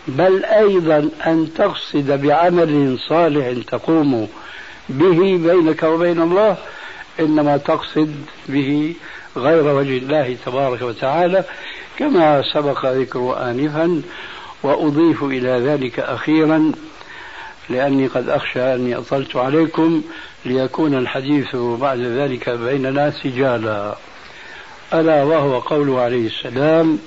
[0.08, 4.28] بل أيضا أن تقصد بعمل صالح تقوم
[4.90, 6.58] به بينك وبين الله
[7.20, 8.16] إنما تقصد
[8.50, 8.96] به
[9.38, 11.44] غير وجه الله تبارك وتعالى
[12.00, 14.02] كما سبق ذكره آنفا
[14.64, 16.72] وأضيف إلى ذلك أخيرا
[17.70, 20.02] لأني قد أخشى أني أطلت عليكم
[20.46, 23.96] ليكون الحديث بعد ذلك بيننا سجالا.
[24.94, 27.00] ألا وهو قوله عليه السلام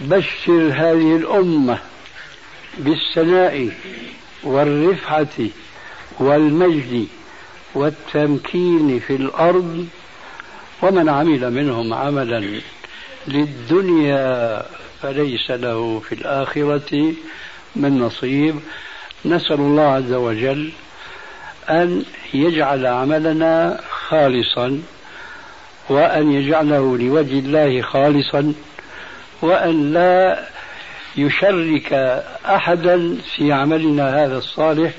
[0.00, 1.78] بشر هذه الأمة
[2.78, 3.70] بالسناء
[4.42, 5.48] والرفعة
[6.20, 7.06] والمجد
[7.74, 9.86] والتمكين في الأرض
[10.82, 12.60] ومن عمل منهم عملا
[13.28, 14.62] للدنيا
[15.02, 17.14] فليس له في الآخرة
[17.76, 18.60] من نصيب.
[19.24, 20.70] نسأل الله عز وجل
[21.70, 24.82] أن يجعل عملنا خالصا
[25.88, 28.54] وأن يجعله لوجه الله خالصا.
[29.42, 30.44] وأن لا
[31.16, 31.92] يشرك
[32.46, 34.92] أحدا في عملنا هذا الصالح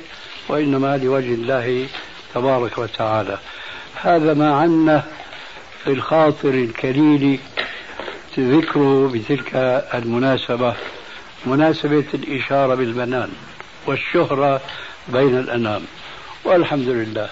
[0.47, 1.87] وإنما لوجه الله
[2.35, 3.37] تبارك وتعالى.
[4.01, 5.03] هذا ما عنا
[5.83, 7.39] في الخاطر الكليل
[8.39, 9.55] ذكره بتلك
[9.93, 10.75] المناسبة
[11.45, 13.29] مناسبة الإشارة بالبنان
[13.87, 14.61] والشهرة
[15.07, 15.81] بين الأنام.
[16.43, 17.29] والحمد لله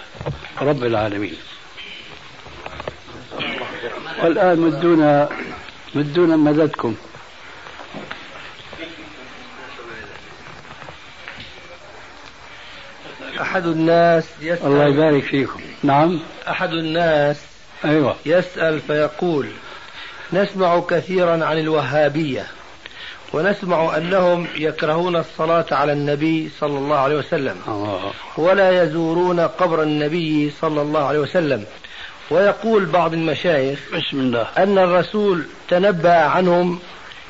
[0.61, 1.35] رب العالمين.
[4.23, 5.29] والآن مدونا
[5.97, 6.95] مدونا مددكم.
[13.41, 15.59] أحد الناس يسأل الله يبارك فيكم.
[15.83, 16.19] نعم.
[16.49, 17.37] أحد الناس
[17.85, 18.15] أيوة.
[18.25, 19.47] يسأل فيقول
[20.33, 22.47] نسمع كثيرا عن الوهابية
[23.33, 28.11] ونسمع أنهم يكرهون الصلاة على النبي صلى الله عليه وسلم الله.
[28.37, 31.65] ولا يزورون قبر النبي صلى الله عليه وسلم.
[32.29, 34.47] ويقول بعض المشايخ بسم الله.
[34.57, 36.79] أن الرسول تنبأ عنهم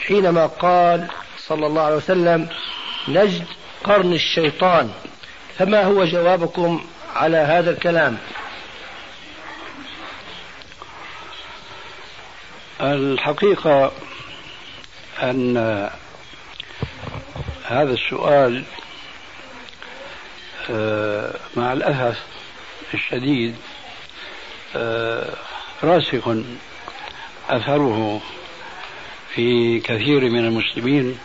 [0.07, 1.07] حينما قال
[1.37, 2.47] صلى الله عليه وسلم
[3.07, 3.45] نجد
[3.83, 4.91] قرن الشيطان.
[5.57, 8.17] فما هو جوابكم على هذا الكلام؟
[12.81, 13.91] الحقيقة
[15.23, 15.57] أن
[17.65, 18.63] هذا السؤال
[20.69, 22.23] آه، مع الأسف
[22.93, 23.55] الشديد
[25.83, 26.29] راسخ
[27.49, 28.21] أثره
[29.35, 31.19] في كثير من المسلمين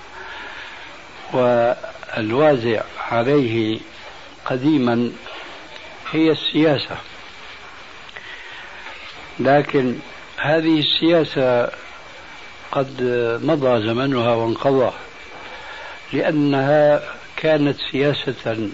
[1.33, 3.81] والوازع عليه
[4.47, 5.13] قديما
[6.13, 6.97] هي السياسة.
[9.41, 9.99] لكن
[10.37, 11.71] هذه السياسة
[12.73, 13.03] قد
[13.43, 14.93] مضى زمنها وانقضى
[16.13, 17.03] لأنها
[17.37, 18.69] كانت سياسة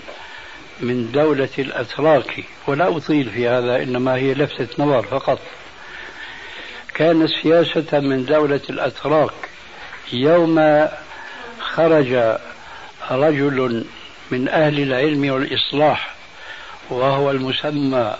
[0.81, 5.39] من دولة الأتراك ولا أطيل في هذا إنما هي لفتة نظر فقط.
[6.95, 9.33] كانت سياسة من دولة الأتراك.
[10.13, 10.89] يوم
[11.61, 12.37] خرج
[13.11, 13.85] رجل
[14.31, 16.15] من أهل العلم والإصلاح
[16.91, 18.15] وهو المسمى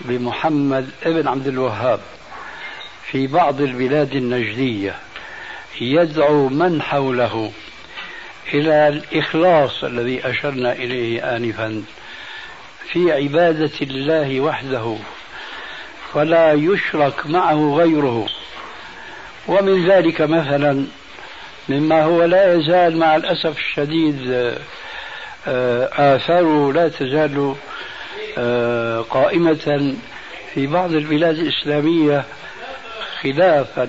[0.00, 2.00] بمحمد ابن عبد الوهاب
[3.10, 4.94] في بعض البلاد النجدية
[5.80, 7.52] يدعو من حوله.
[8.54, 11.82] إلى الإخلاص الذي أشرنا إليه آنفا
[12.92, 14.96] في عبادة الله وحده
[16.14, 18.26] فلا يشرك معه غيره.
[19.48, 20.86] ومن ذلك مثلا
[21.68, 24.30] مما هو لا يزال مع الأسف الشديد
[25.48, 27.54] آه، آثاره لا تزال
[28.38, 29.94] آه، قائمة
[30.54, 32.24] في بعض البلاد الإسلامية
[33.22, 33.84] خلافا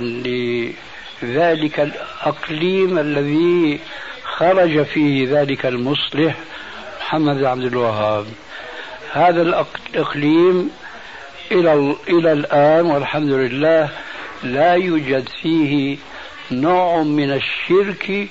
[1.22, 3.80] لذلك الأقليم الذي
[4.40, 6.36] خرج فيه ذلك المصلح
[7.00, 8.26] محمد عبد الوهاب.
[9.14, 10.70] هذا الإقليم
[11.52, 13.90] إلى إلى الآن والحمد لله
[14.44, 15.98] لا يوجد فيه
[16.52, 18.28] نوع من الشرك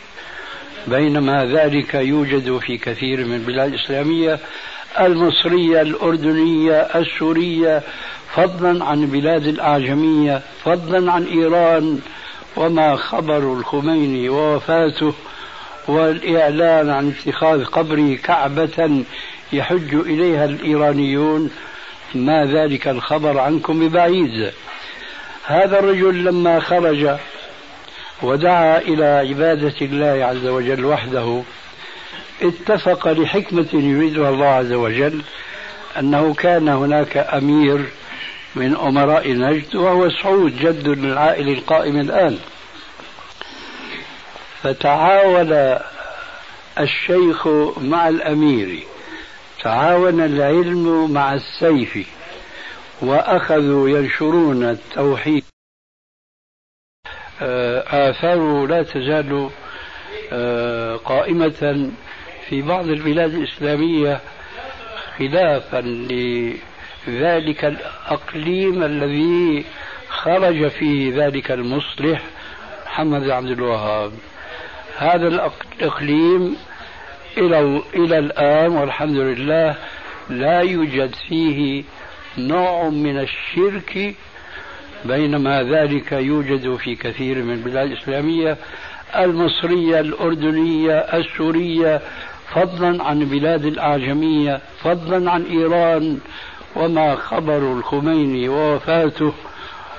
[0.86, 4.38] بينما ذلك يوجد في كثير من البلاد الإسلامية.
[5.00, 7.82] المصرية الأردنية السورية
[8.34, 12.00] فضلا عن البلاد الأعجمية فضلا عن إيران
[12.56, 15.14] وما خبر الخميني ووفاته
[15.88, 19.04] والإعلان عن اتخاذ قبره كعبة
[19.52, 21.50] يحج إليها الإيرانيون.
[22.14, 24.52] ما ذلك الخبر عنكم ببعيد.
[25.44, 27.16] هذا الرجل لما خرج
[28.22, 31.42] ودعا إلى عبادة الله عز وجل وحده
[32.42, 35.22] اتفق لحكمة يريدها الله عز وجل
[35.98, 37.84] أنه كان هناك أمير
[38.54, 42.38] من أمراء نجد وهو سعود جد العائل القائم الآن.
[44.62, 45.78] فتعاون
[46.80, 48.82] الشيخ مع الأمير.
[49.62, 52.08] تعاون العلم مع السيف.
[53.02, 55.44] وأخذوا ينشرون التوحيد.
[57.42, 59.50] آه، آثاره لا تزال
[60.32, 61.90] آه، قائمة
[62.48, 64.20] في بعض البلاد الإسلامية
[65.18, 65.80] خلافا
[67.06, 69.64] لذلك الأقليم الذي
[70.08, 72.22] خرج فيه ذلك المصلح
[72.86, 74.12] محمد عبد الوهاب.
[74.98, 76.56] هذا الإقليم
[77.36, 79.74] إلى إلى الآن والحمد لله
[80.30, 81.84] لا يوجد فيه
[82.38, 84.14] نوع من الشرك
[85.04, 88.56] بينما ذلك يوجد في كثير من البلاد الإسلامية
[89.16, 92.00] المصرية الأردنية السورية
[92.54, 96.18] فضلا عن البلاد الأعجمية فضلا عن إيران
[96.76, 99.32] وما خبر الخميني ووفاته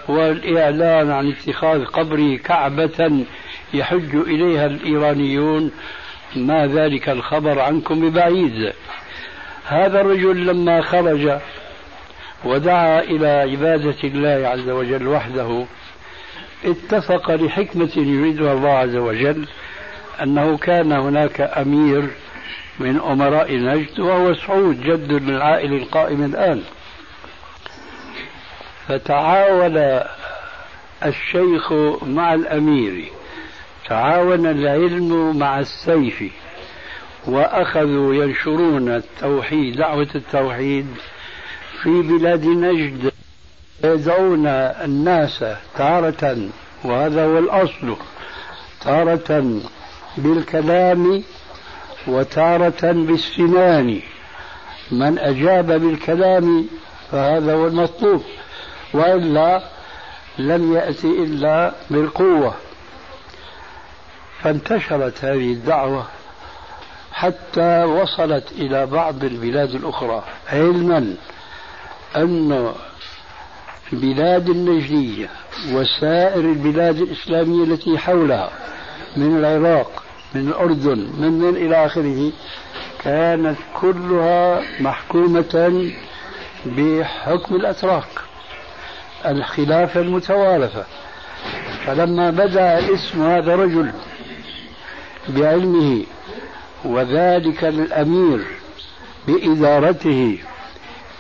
[0.08, 3.26] والإعلان عن اتخاذ قبره كعبة
[3.74, 5.72] يحج إليها الإيرانيون
[6.36, 8.74] ما ذلك الخبر عنكم ببعيد.
[9.66, 11.40] هذا الرجل لما خرج
[12.46, 15.66] ودعا إلى عبادة الله عز وجل وحده
[16.66, 19.48] اتفق لحكمة يريدها الله عز وجل
[20.24, 22.10] أنه كان هناك أمير
[22.80, 26.64] من أمراء نجد وهو سعود جد للعائل القائم الآن.
[28.88, 30.02] فتعاون
[31.06, 33.19] الشيخ مع الأمير.
[33.90, 36.24] تعاون العلم مع السيف
[37.28, 40.88] وأخذوا ينشرون التوحيد دعوة التوحيد
[41.82, 43.12] في بلاد نجد.
[43.84, 45.46] يدعون الناس
[45.78, 46.38] تارة
[46.86, 47.96] وهذا هو الأصل
[48.82, 49.62] تارة
[50.18, 51.24] بالكلام
[52.08, 54.02] وتارة بالسنان.
[54.92, 56.68] من أجاب بالكلام
[57.12, 58.24] فهذا هو المطلوب
[58.94, 59.62] وإلا
[60.38, 62.56] لم يأتي إلا بالقوة.
[64.44, 66.06] فانتشرت هذه الدعوة
[67.12, 70.24] حتى وصلت إلى بعض البلاد الأخرى.
[70.52, 71.16] علما
[72.16, 72.74] أن
[73.94, 75.30] البلاد النجدية
[75.74, 78.50] وسائر البلاد الإسلامية التي حولها
[79.18, 80.04] من العراق
[80.36, 82.32] من الأردن من من إلى آخره
[83.04, 85.92] كانت كلها محكومة
[86.66, 88.08] بحكم الأتراك
[89.26, 90.86] الخلافة المتوارثة
[91.86, 93.92] فلما بدأ اسم هذا الرجل
[95.30, 96.04] بعلمه
[96.86, 98.46] وذلك الأمير
[99.28, 100.38] بإدارته.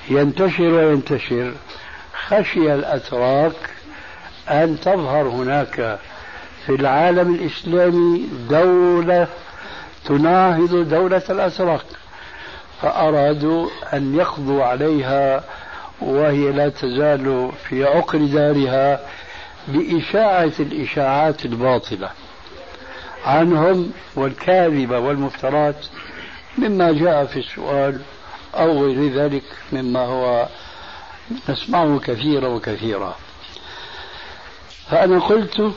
[0.09, 1.53] ينتشر وينتشر.
[2.27, 3.53] خشي الأتراك
[4.49, 5.99] أن تظهر هناك
[6.65, 9.27] في العالم الإسلامي دولة
[10.05, 11.85] تناهض دولة الأتراك
[12.81, 15.43] فأرادوا أن يقضوا عليها
[16.01, 18.99] وهي لا تزال في عقر دارها
[19.67, 22.09] بإشاعة الإشاعات الباطلة.
[23.25, 25.85] عنهم والكاذبة والمفترات
[26.57, 28.01] مما جاء في السؤال
[28.55, 30.47] أو غير ذلك مما هو
[31.49, 33.15] نسمعه كثيرا وكثيرا.
[34.89, 35.73] فأنا قلت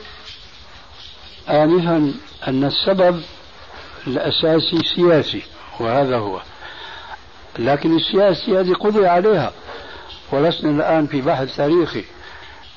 [1.48, 2.14] آنفا
[2.48, 3.22] أن السبب
[4.06, 5.42] الأساسي سياسي
[5.80, 6.40] وهذا هو.
[7.58, 9.52] لكن السياسة هذه قضي عليها
[10.32, 12.04] ولسنا الآن في بحث تاريخي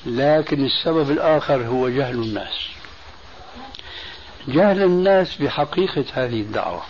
[0.06, 2.75] لكن السبب الآخر هو جهل الناس.
[4.48, 6.82] جهل الناس بحقيقة هذه الدعوة.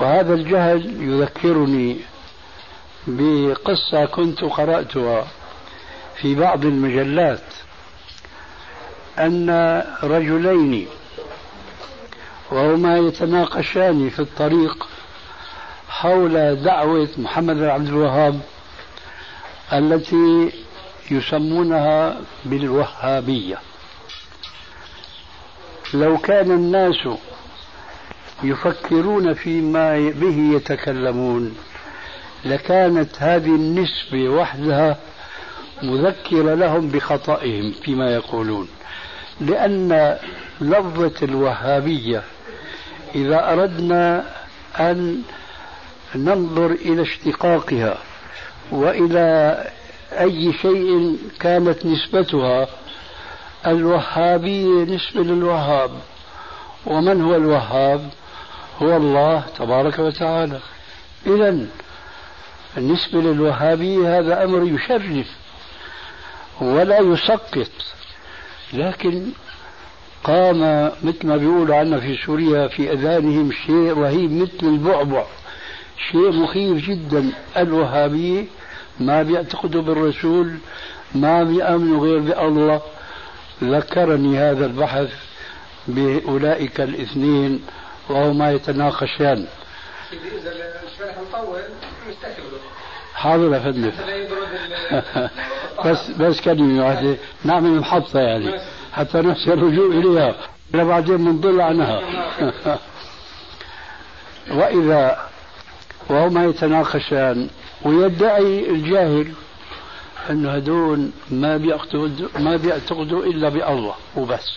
[0.00, 1.96] وهذا الجهل يذكرني
[3.06, 5.26] بقصة كنت قرأتها
[6.16, 7.44] في بعض المجلات
[9.18, 9.50] أن
[10.02, 10.86] رجلين
[12.50, 14.88] وهما يتناقشان في الطريق
[15.88, 18.40] حول دعوة محمد بن عبد الوهاب
[19.72, 20.52] التي
[21.10, 23.58] يسمونها بالوهابية.
[25.94, 27.08] لو كان الناس
[28.42, 31.56] يفكرون فيما به يتكلمون
[32.44, 34.96] لكانت هذه النسبة وحدها
[35.82, 38.68] مذكرة لهم بخطئهم فيما يقولون.
[39.40, 40.18] لأن
[40.60, 42.22] لفظة الوهابية
[43.14, 44.24] إذا أردنا
[44.80, 45.22] أن
[46.14, 47.98] ننظر إلى اشتقاقها
[48.70, 49.64] وإلى
[50.12, 52.68] أي شيء كانت نسبتها
[53.66, 55.90] الوهابية نسبة للوهاب.
[56.86, 58.10] ومن هو الوهاب؟
[58.82, 60.58] هو الله تبارك وتعالى.
[61.26, 61.66] إذا
[62.76, 65.26] بالنسبة للوهابية هذا أمر يشرف
[66.60, 67.70] ولا يسقط.
[68.72, 69.26] لكن
[70.24, 75.24] قام مثل ما بيقولوا عنا في سوريا في أذانهم شيء رهيب مثل البعبع.
[76.10, 77.32] شيء مخيف جدا.
[77.56, 78.44] الوهابية
[79.00, 80.58] ما بيعتقدوا بالرسول
[81.14, 82.80] ما بيأمنوا غير بألله.
[83.62, 85.08] ذكرني هذا البحث
[85.88, 87.62] بأولئك الاثنين
[88.08, 89.46] وهما يتناقشان.
[93.14, 93.58] حاضر يا
[95.86, 97.16] بس بس كلمة واحدة.
[97.44, 98.60] نعمل محطة يعني.
[98.92, 100.34] حتى نحسن الرجوع إليها.
[100.72, 102.00] بعدين بنضل عنها.
[104.58, 105.28] وإذا
[106.10, 107.48] وهما يتناقشان
[107.84, 109.32] ويدعي الجاهل
[110.30, 114.50] أن هدول ما بيعتقدوا ما بيعتقدوا إلا بالله وبس.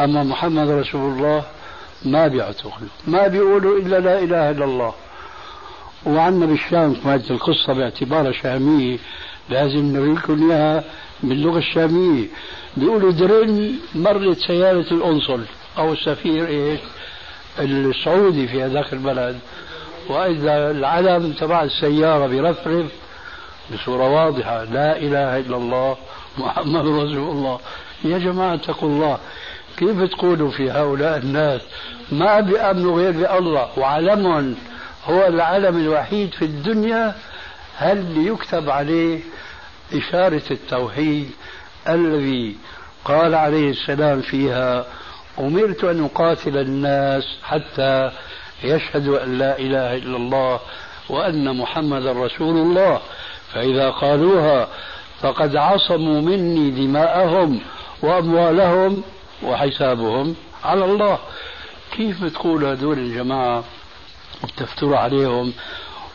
[0.00, 1.44] أما محمد رسول الله
[2.04, 4.94] ما بيعتقدوا ما بيقولوا إلا لا إله إلا الله.
[6.06, 8.98] وعندنا بالشام كانت القصة باعتبارها شامية
[9.50, 10.84] لازم نريكم إياها
[11.22, 12.26] باللغة الشامية.
[12.76, 15.40] بيقولوا درن مرت سيارة القنصل
[15.78, 16.80] أو السفير إيش؟
[17.58, 19.38] السعودي في هذاك البلد.
[20.08, 22.86] وإذا العلم تبع السيارة برفرف
[23.70, 24.64] بصورة واضحة.
[24.64, 25.96] لا إله إلا الله
[26.38, 27.60] محمد رسول الله.
[28.04, 29.18] يا جماعة اتقوا الله.
[29.76, 31.60] كيف تقولوا في هؤلاء الناس؟
[32.12, 33.68] ما بيأمنوا غير بألله.
[33.78, 34.56] وعلمهم
[35.04, 37.14] هو العلم الوحيد في الدنيا.
[37.76, 39.20] هل يكتب عليه
[39.92, 41.30] إشارة التوحيد
[41.88, 42.56] الذي
[43.04, 44.86] قال عليه السلام فيها
[45.38, 48.10] أمرت أن أقاتل الناس حتى
[48.64, 50.60] يشهدوا أن لا إله إلا الله
[51.08, 53.00] وأن محمد رسول الله.
[53.54, 54.68] فإذا قالوها
[55.20, 57.60] فقد عصموا مني دماءهم
[58.02, 59.02] وأموالهم
[59.42, 60.34] وحسابهم
[60.64, 61.18] على الله.
[61.96, 63.64] كيف تقول هذول الجماعة
[64.44, 65.52] وتفتروا عليهم؟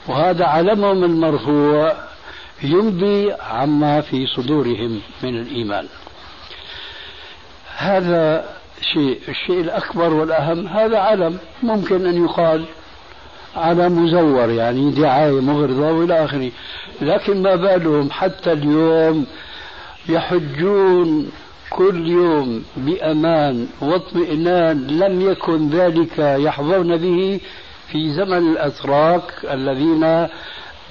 [0.08, 1.96] وهذا علمهم المرفوع
[2.64, 5.88] ينبي عما في صدورهم من الإيمان.
[7.78, 8.46] هذا
[8.94, 11.38] شيء الشيء الأكبر والأهم هذا علم.
[11.64, 12.66] ممكن أن يقال
[13.58, 16.52] على مزور يعني دعاية مغرضة وإلى آخره.
[17.02, 19.26] لكن ما بالهم حتى اليوم
[20.10, 21.32] يحجون
[21.70, 27.40] كل يوم بأمان واطمئنان لم يكن ذلك يحظون به
[27.92, 30.28] في زمن الأتراك الذين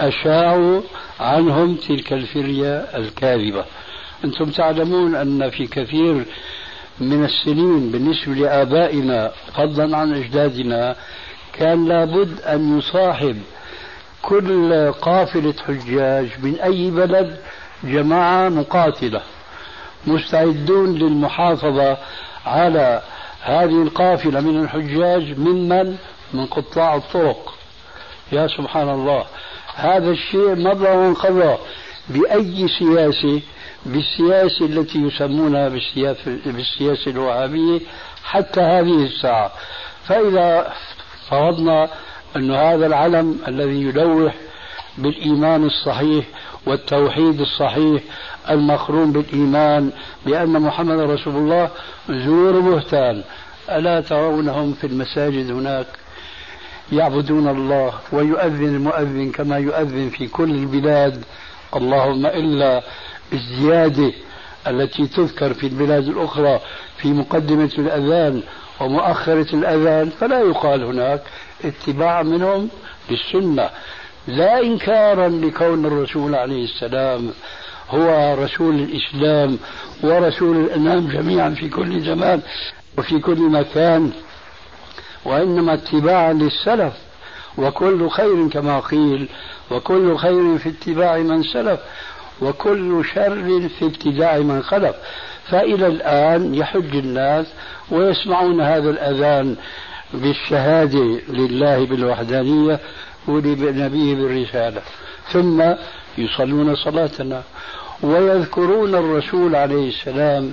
[0.01, 0.81] أشاعوا
[1.21, 3.65] عنهم تلك الفرية الكاذبة.
[4.25, 6.25] أنتم تعلمون أن في كثير
[7.01, 10.97] من السنين بالنسبة لآبائنا فضلا عن أجدادنا
[11.59, 13.43] كان لابد أن يصاحب
[14.23, 17.37] كل قافلة حجاج من أي بلد
[17.85, 19.23] جماعة مقاتلة
[20.07, 21.97] مستعدون للمحافظة
[22.47, 23.03] على
[23.43, 25.97] هذه القافلة من الحجاج ممن
[26.33, 27.55] من؟ قطاع الطرق.
[28.33, 29.25] يا سبحان الله
[29.75, 31.57] هذا الشيء مضى وانقضى
[32.09, 33.41] بأي سياسة؟
[33.87, 35.69] بالسياسة التي يسمونها
[36.47, 37.81] بالسياسة الوهابية
[38.25, 39.53] حتى هذه الساعة.
[40.05, 40.73] فإذا
[41.31, 41.89] فرضنا
[42.37, 44.35] أن هذا العلم الذي يلوح
[44.99, 46.25] بالإيمان الصحيح
[46.67, 48.03] والتوحيد الصحيح
[48.51, 49.91] المقرون بالإيمان
[50.27, 51.71] بأن محمد رسول الله
[52.09, 53.23] زور بهتان
[53.71, 55.87] ألا ترونهم في المساجد هناك
[56.93, 61.25] يعبدون الله ويؤذن المؤذن كما يؤذن في كل البلاد؟
[61.77, 62.83] اللهم إلا
[63.33, 64.13] الزيادة
[64.67, 66.61] التي تذكر في البلاد الأخرى
[66.97, 68.43] في مقدمة الأذان
[68.81, 71.23] ومؤخرة الأذان فلا يقال هناك
[71.65, 72.69] اتباعا منهم
[73.11, 73.71] للسنة.
[74.29, 77.31] لا إنكارا لكون الرسول عليه السلام
[77.91, 79.59] هو رسول الإسلام
[80.03, 82.41] ورسول الأنام جميعا في كل زمان
[82.99, 84.13] وفي كل مكان
[85.25, 86.93] وإنما اتباعا للسلف.
[87.59, 89.29] وكل خير كما قيل
[89.71, 91.81] وكل خير في اتباع من سلف
[92.43, 94.97] وكل شر في ابتداع من خلف.
[95.51, 97.47] فإلى الآن يحج الناس
[97.91, 99.57] ويسمعون هذا الأذان
[100.15, 102.81] بالشهادة لله بالوحدانية
[103.29, 104.81] ولنبيه بالرسالة.
[105.33, 105.63] ثم
[106.19, 107.43] يصلون صلاتنا
[108.03, 110.53] ويذكرون الرسول عليه السلام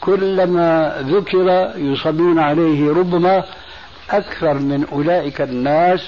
[0.00, 3.44] كلما ذكر يصلون عليه ربما
[4.10, 6.00] أكثر من أولئك الناس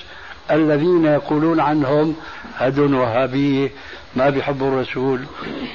[0.51, 2.15] الذين يقولون عنهم
[2.57, 3.71] هدن وهابية
[4.17, 5.21] ما بيحبوا الرسول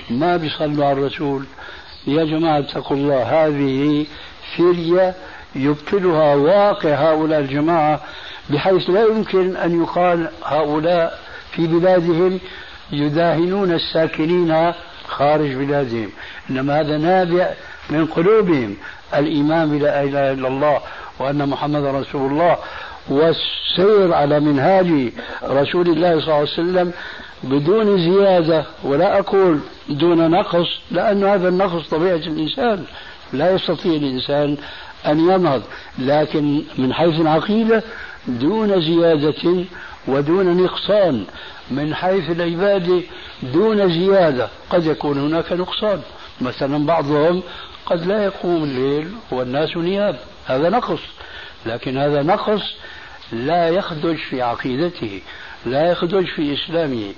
[0.10, 1.44] ما بيصلوا على الرسول.
[2.08, 3.24] يا جماعة اتقوا الله.
[3.24, 4.06] هذه
[4.58, 5.16] فرية
[5.56, 7.99] يبطلها واقع هؤلاء الجماعة
[8.49, 11.20] بحيث لا يمكن أن يقال هؤلاء
[11.51, 12.39] في بلادهم
[12.91, 14.74] يداهنون الساكنين
[15.08, 16.10] خارج بلادهم.
[16.49, 17.49] إنما هذا نابع
[17.89, 18.76] من قلوبهم
[19.16, 20.82] الإيمان بلا إله إلا الله
[21.20, 22.58] وأن محمد رسول الله
[23.10, 25.12] والسير على منهاج
[25.43, 26.91] رسول الله صلى الله عليه وسلم
[27.44, 32.84] بدون زيادة ولا أقول دون نقص لأن هذا النقص طبيعة الإنسان.
[33.34, 34.58] لا يستطيع الإنسان
[35.06, 35.62] أن ينهض.
[36.00, 37.84] لكن من حيث العقيدة
[38.28, 39.66] دون زيادة
[40.08, 41.26] ودون نقصان.
[41.72, 43.02] من حيث العبادة
[43.44, 44.50] دون زيادة.
[44.70, 46.02] قد يكون هناك نقصان.
[46.41, 47.44] مثلا بعضهم
[47.86, 50.20] قد لا يقوم الليل والناس نياب.
[50.46, 51.00] هذا نقص.
[51.66, 52.62] لكن هذا نقص
[53.32, 55.22] لا يخدج في عقيدته.
[55.66, 57.14] لا يخدج في إسلامه.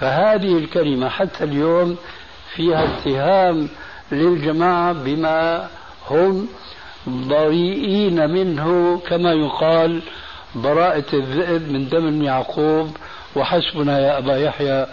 [0.00, 1.98] فهذه الكلمة حتى اليوم
[2.54, 3.68] فيها اتهام
[4.12, 5.68] للجماعة بما
[6.10, 6.48] هم
[7.06, 10.02] بريئين منه كما يقال
[10.54, 12.96] براءة الذئب من دم يعقوب
[13.36, 14.86] وحسبنا يا أبا يحيى.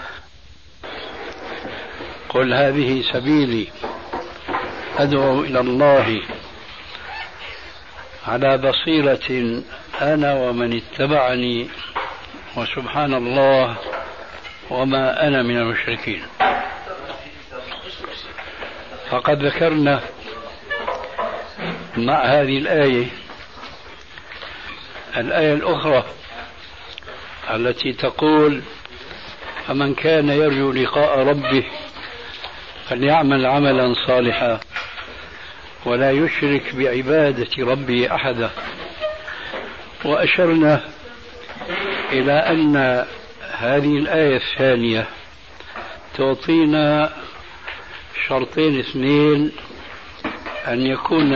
[2.30, 3.68] قل هذه سبيلي
[4.98, 6.22] أدعو إلى الله
[8.28, 9.62] على بصيرة
[10.02, 11.68] أنا ومن اتبعني.
[12.60, 13.76] وسبحان الله
[14.70, 16.24] وما أنا من المشركين.
[19.10, 20.02] فقد ذكرنا
[21.98, 23.06] مع هذه الآية
[25.18, 26.04] الآية الأخرى
[27.50, 28.62] التي تقول
[29.68, 31.64] فمن كان يرجو لقاء ربه
[32.90, 34.60] فليعمل عملا صالحا
[35.86, 38.50] ولا يشرك بعبادة ربه أحدا.
[40.06, 40.84] وأشرنا
[42.12, 43.06] إلى أن
[43.58, 45.08] هذه الآية الثانية
[46.18, 47.14] تعطينا
[48.28, 49.52] شرطين اثنين
[50.68, 51.34] أن يكون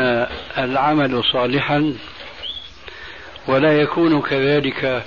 [0.57, 1.93] العمل صالحا
[3.47, 5.03] ولا يكون كذلك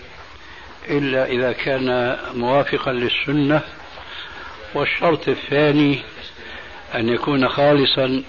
[0.90, 3.60] إلا إذا كان موافقا للسنة.
[4.74, 5.98] والشرط الثاني
[6.94, 8.22] أن يكون خالصا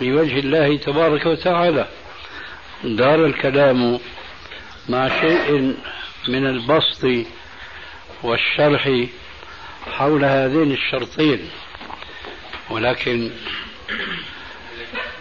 [0.00, 1.86] لوجه الله تبارك وتعالى.
[2.84, 3.98] دار الكلام
[4.88, 5.74] مع شيء
[6.28, 7.26] من البسط
[8.22, 8.90] والشرح
[9.92, 11.50] حول هذين الشرطين.
[12.70, 13.30] ولكن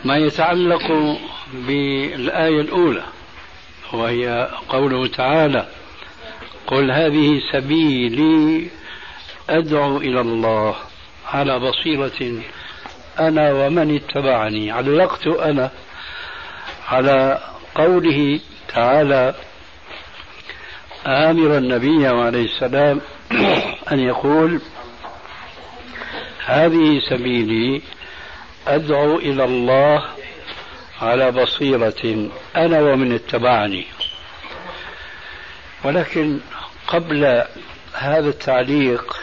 [0.06, 1.18] ما يتعلق
[1.54, 3.04] بالآية الأولى
[3.94, 5.68] وهي قوله تعالى
[6.68, 8.68] قل هذه سبيلي
[9.50, 10.76] أدعو إلى الله
[11.28, 12.42] على بصيرة
[13.20, 14.72] أنا ومن اتبعني.
[14.72, 15.72] علقت أنا
[16.88, 17.40] على
[17.76, 19.36] قوله تعالى
[21.08, 23.02] آمر النبي عليه السلام
[23.92, 24.62] أن يقول
[26.46, 27.82] هذه سبيلي
[28.68, 30.06] أدعو إلى الله
[31.02, 33.86] على بصيرة أنا ومن اتبعني.
[35.84, 36.40] ولكن
[36.88, 37.44] قبل
[37.94, 39.18] هذا التعليق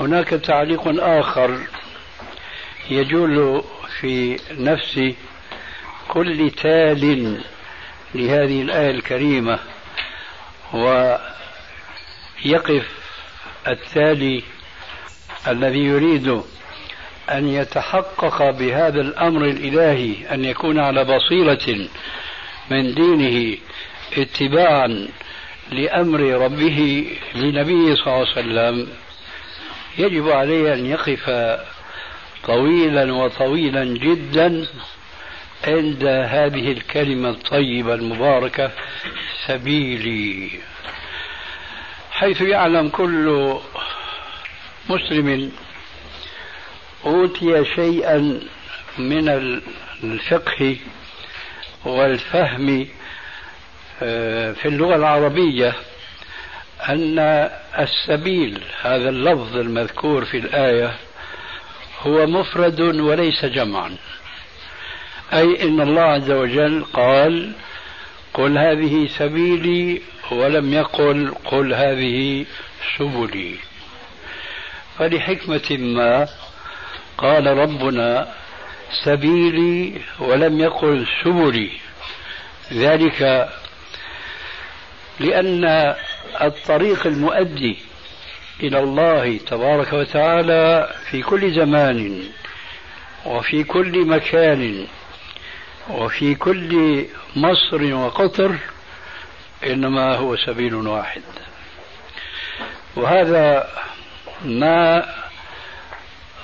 [0.00, 1.60] هناك تعليق آخر
[2.90, 3.64] يجول
[4.00, 5.00] في نفس
[6.08, 7.40] كل تال
[8.14, 9.58] لهذه الآية الكريمة.
[12.44, 12.86] ويقف
[13.68, 14.42] التالي
[15.48, 16.42] الذي يريد
[17.30, 21.88] أن يتحقق بهذا الأمر الإلهي أن يكون على بصيرة
[22.70, 23.58] من دينه
[24.18, 25.08] اتباعا
[25.70, 28.88] لأمر ربه لنبيه صلى الله عليه وسلم.
[29.98, 31.30] يجب عليه أن يقف
[32.44, 34.66] طويلا وطويلا جدا
[35.64, 38.70] عند هذه الكلمة الطيبة المباركة
[39.46, 40.50] سبيلي.
[42.10, 43.54] حيث يعلم كل
[44.90, 45.52] مسلم
[47.06, 48.40] أوتي شيئا
[48.98, 49.28] من
[50.04, 50.76] الفقه
[51.84, 52.86] والفهم
[54.02, 55.74] آه، في اللغة العربية
[56.88, 57.18] أن
[57.78, 60.94] السبيل هذا اللفظ المذكور في الآية
[62.00, 63.96] هو مفرد وليس جمعا.
[65.32, 67.52] أي إن الله عز وجل قال
[68.34, 70.00] قل هذه سبيلي
[70.30, 72.46] ولم يقل قل هذه
[72.98, 73.54] سبلي.
[74.98, 76.28] فلحكمة ما
[77.18, 78.28] قال ربنا
[79.04, 81.70] سبيلي ولم يقل سبلي.
[82.72, 83.48] ذلك
[85.20, 85.94] لأن
[86.42, 87.76] الطريق المؤدي
[88.62, 92.22] إلى الله تبارك وتعالى في كل زمان
[93.26, 94.86] وفي كل مكان
[95.90, 97.04] وفي كل
[97.36, 98.56] مصر وقطر
[99.66, 101.22] إنما هو سبيل واحد.
[102.96, 103.68] وهذا
[104.44, 105.06] ما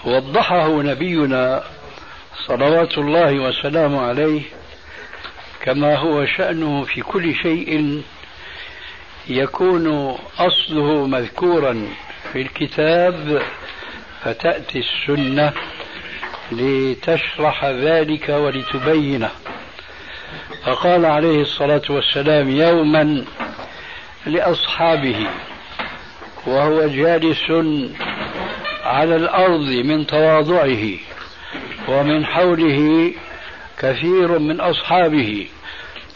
[0.05, 1.65] وضحه نبينا
[2.47, 4.43] صلوات الله وسلامه عليه
[5.63, 8.03] كما هو شأنه في كل شيء
[9.29, 11.89] يكون أصله مذكورا
[12.33, 13.43] في الكتاب
[14.25, 15.53] فتأتي السنة.
[16.53, 19.31] لتشرح ذلك ولتبينه.
[20.65, 23.25] فقال عليه الصلاة والسلام يوما
[24.27, 25.27] لأصحابه
[26.47, 27.51] وهو جالس
[28.85, 30.85] على الأرض من تواضعه
[31.89, 33.13] ومن حوله
[33.79, 35.47] كثير من أصحابه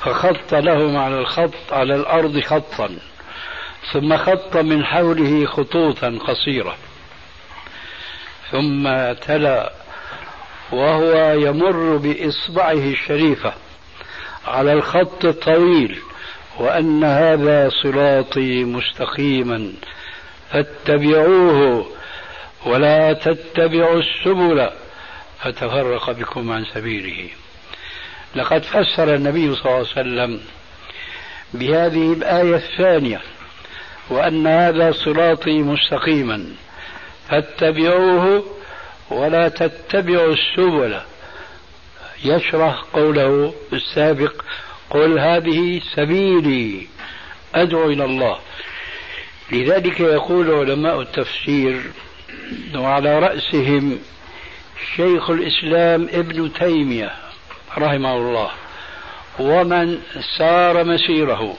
[0.01, 2.91] فخط لهم على الخط على الأرض خطا
[3.93, 6.76] ثم خط من حوله خطوطا قصيرة
[8.51, 9.72] ثم تلا
[10.72, 13.52] وهو يمر بإصبعه الشريفة
[14.46, 15.98] على الخط الطويل
[16.58, 19.72] وأن هذا صراطي مستقيما
[20.50, 21.86] فاتبعوه
[22.66, 24.70] ولا تتبعوا السبل
[25.42, 27.28] فتفرق بكم عن سبيله.
[28.36, 30.40] لقد فسر النبي صلى الله عليه وسلم
[31.54, 33.20] بهذه الآية الثانية
[34.10, 36.46] وأن هذا صراطي مستقيما
[37.28, 38.55] فاتبعوه
[39.11, 41.00] ولا تتبعوا السبل.
[42.24, 44.32] يشرح قوله السابق
[44.90, 46.86] قل هذه سبيلي
[47.54, 48.38] أدعو إلى الله.
[49.52, 51.82] لذلك يقول علماء التفسير
[52.74, 53.98] وعلى رأسهم
[54.96, 57.12] شيخ الإسلام ابن تيمية
[57.78, 58.50] رحمه الله
[59.38, 59.98] ومن
[60.38, 61.57] سار مسيره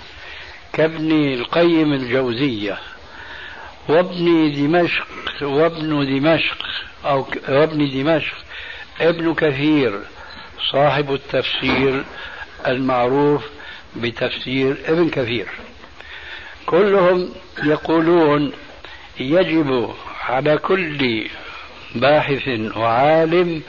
[0.73, 2.77] كابن القيم الجوزية.
[3.89, 5.07] وابن دمشق
[5.41, 6.57] وابن دمشق
[7.05, 8.35] أو وابن دمشق
[9.01, 9.99] ابن كثير
[10.71, 12.03] صاحب التفسير
[12.67, 13.43] المعروف
[13.95, 15.47] بتفسير ابن كثير.
[16.65, 17.29] كلهم
[17.63, 18.51] يقولون
[19.19, 21.27] يجب على كل
[21.95, 23.61] باحث وعالم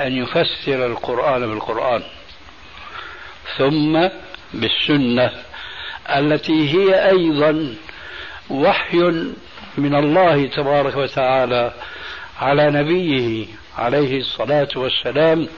[0.00, 2.02] أن يفسر القرآن بالقرآن
[3.58, 4.08] ثم
[4.54, 5.30] بالسنة
[6.16, 7.74] التي هي أيضا
[8.50, 9.24] وحي
[9.78, 11.72] من الله تبارك وتعالى
[12.40, 13.46] على نبيه
[13.78, 15.48] عليه الصلاة والسلام.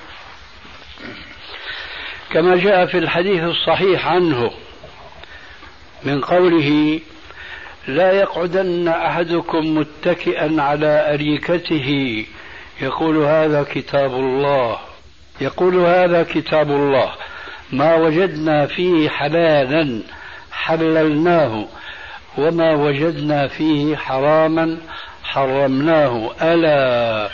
[2.30, 4.50] كما جاء في الحديث الصحيح عنه
[6.04, 7.00] من قوله
[7.88, 12.24] لا يقعدن أحدكم متكئا على أريكته.
[12.80, 14.78] يقول هذا كتاب الله.
[15.40, 17.12] يقول هذا كتاب الله.
[17.72, 20.02] ما وجدنا فيه حلالا
[20.52, 21.68] حللناه
[22.38, 24.78] وما وجدنا فيه حراما
[25.24, 26.30] حرمناه.
[26.42, 27.30] ألا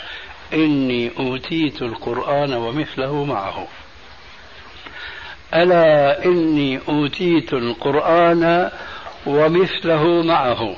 [0.53, 3.67] إني أوتيت القرآن ومثله معه.
[5.53, 8.71] ألا إني أوتيت القرآن
[9.25, 10.75] ومثله معه.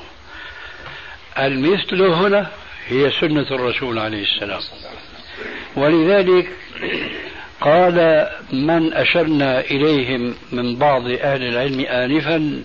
[1.38, 2.50] المثل هنا
[2.88, 4.60] هي سنة الرسول عليه السلام.
[5.76, 6.48] ولذلك
[7.60, 12.62] قال من أشرنا إليهم من بعض أهل العلم آنفا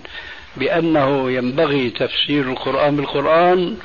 [0.60, 3.78] بأنه ينبغي تفسير القرآن بالقرآن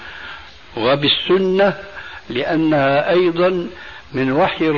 [0.77, 1.75] وبالسنة
[2.31, 3.67] لأنها أيضا
[4.13, 4.69] من وحي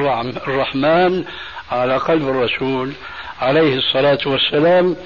[0.46, 1.24] الرحمن
[1.72, 2.92] على قلب الرسول
[3.40, 4.96] عليه الصلاة والسلام.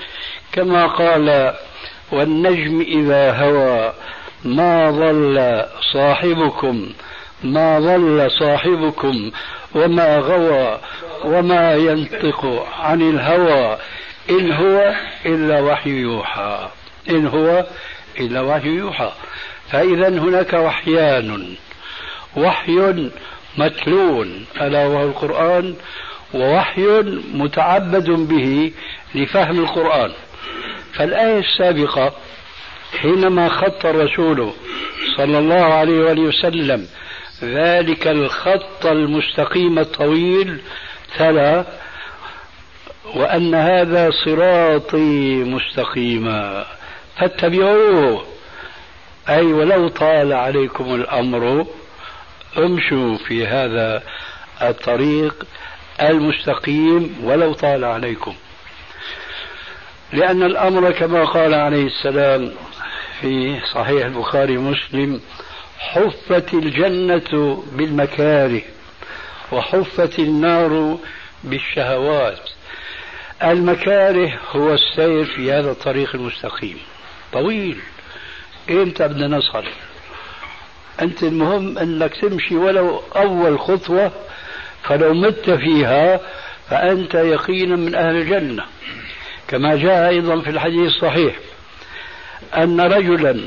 [0.53, 1.55] كما قال
[2.13, 3.93] والنجم إذا هوى
[4.45, 6.89] ما ضل صاحبكم
[7.43, 9.31] ما ضل صاحبكم
[9.75, 10.79] وما غوى
[11.25, 13.79] وما ينطق عن الهوى
[14.31, 14.95] إن هو
[15.27, 16.69] إلا وحي يوحى.
[17.11, 17.67] إن هو
[18.21, 19.13] إلا وحي يوحى.
[19.71, 21.55] فإذا هناك وحيان.
[22.37, 23.11] وحي
[23.59, 24.23] متلو
[24.61, 25.75] ألا وهو القرآن
[26.35, 26.87] ووحي
[27.35, 28.73] متعبد به
[29.15, 30.13] لفهم القرآن.
[30.93, 32.13] فالآية السابقة
[33.01, 34.53] حينما خط الرسول
[35.17, 36.87] صلى الله عليه وآله وسلم
[37.43, 40.61] ذلك الخط المستقيم الطويل
[41.19, 41.65] تلا
[43.15, 46.67] وأن هذا صراطي مستقيما.
[47.19, 48.25] فاتبعوه.
[49.29, 51.67] أي ولو طال عليكم الأمر
[52.59, 54.03] امشوا في هذا
[54.63, 55.47] الطريق
[56.01, 58.35] المستقيم ولو طال عليكم.
[60.13, 62.55] لأن الأمر كما قال عليه السلام
[63.21, 65.21] في صحيح البخاري ومسلم
[65.79, 68.63] حفت الجنة بالمكاره
[69.53, 70.99] وحفت النار
[71.45, 72.41] بالشهوات.
[73.43, 76.79] المكاره هو السير في هذا الطريق المستقيم.
[77.33, 77.79] طويل.
[78.71, 79.65] إمتى بدنا نصل؟
[81.03, 84.13] أنت المهم إنك تمشي ولو أول خطوة
[84.83, 86.21] فلو مت فيها
[86.71, 88.65] فأنت يقينا من أهل الجنة.
[89.49, 91.37] كما جاء أيضا في الحديث الصحيح
[92.57, 93.41] أن رجلا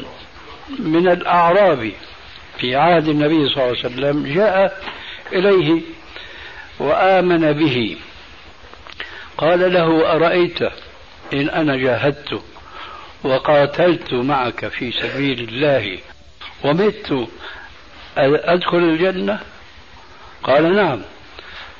[0.80, 1.92] من الأعراب
[2.60, 4.84] في عهد النبي صلى الله عليه وسلم جاء
[5.34, 5.82] إليه
[6.80, 7.98] وآمن به.
[9.38, 10.62] قال له أرأيت
[11.34, 12.42] إن أنا جاهدت؟
[13.24, 15.98] وقاتلت معك في سبيل الله.
[16.64, 17.28] ومت.
[18.18, 19.40] أدخل الجنة؟
[20.44, 21.02] قال نعم.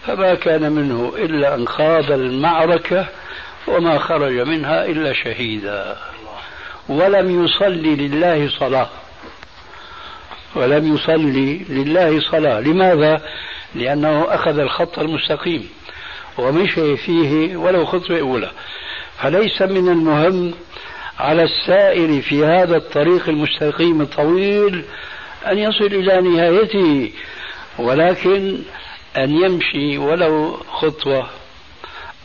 [0.08, 3.08] فما كان منه إلا أن خاض المعركة
[3.68, 5.98] وما خرج منها إلا شهيدا.
[6.90, 8.90] ولم يصلي لله صلاة.
[10.56, 12.60] ولم يصلي لله صلاة.
[12.60, 13.22] لماذا؟
[13.76, 15.70] لأنه أخذ الخط المستقيم
[16.38, 18.52] ومشي فيه ولو خطوة أولى.
[19.18, 20.54] فليس من المهم
[21.22, 24.84] على السائر في هذا الطريق المستقيم الطويل
[25.48, 27.12] أن يصل إلى نهايته
[27.80, 28.58] ولكن
[29.18, 31.30] أن يمشي ولو خطوة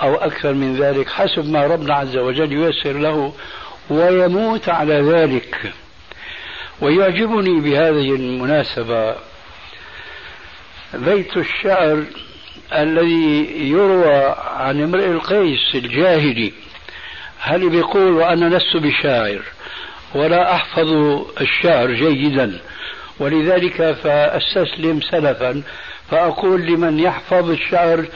[0.02, 3.32] أو أكثر من ذلك حسب ما ربنا عز وجل ييسر له
[3.90, 5.72] ويموت على ذلك.
[6.80, 9.14] ويعجبني بهذه المناسبة
[10.94, 12.04] بيت الشعر
[12.72, 16.52] الذي يروى عن امرئ القيس الجاهلي.
[17.38, 19.42] هل بيقول وأنا لست بشاعر
[20.14, 20.88] ولا أحفظ
[21.40, 22.58] الشعر جيدا
[23.20, 25.62] ولذلك فأستسلم سلفا
[26.10, 28.06] فأقول لمن يحفظ الشعر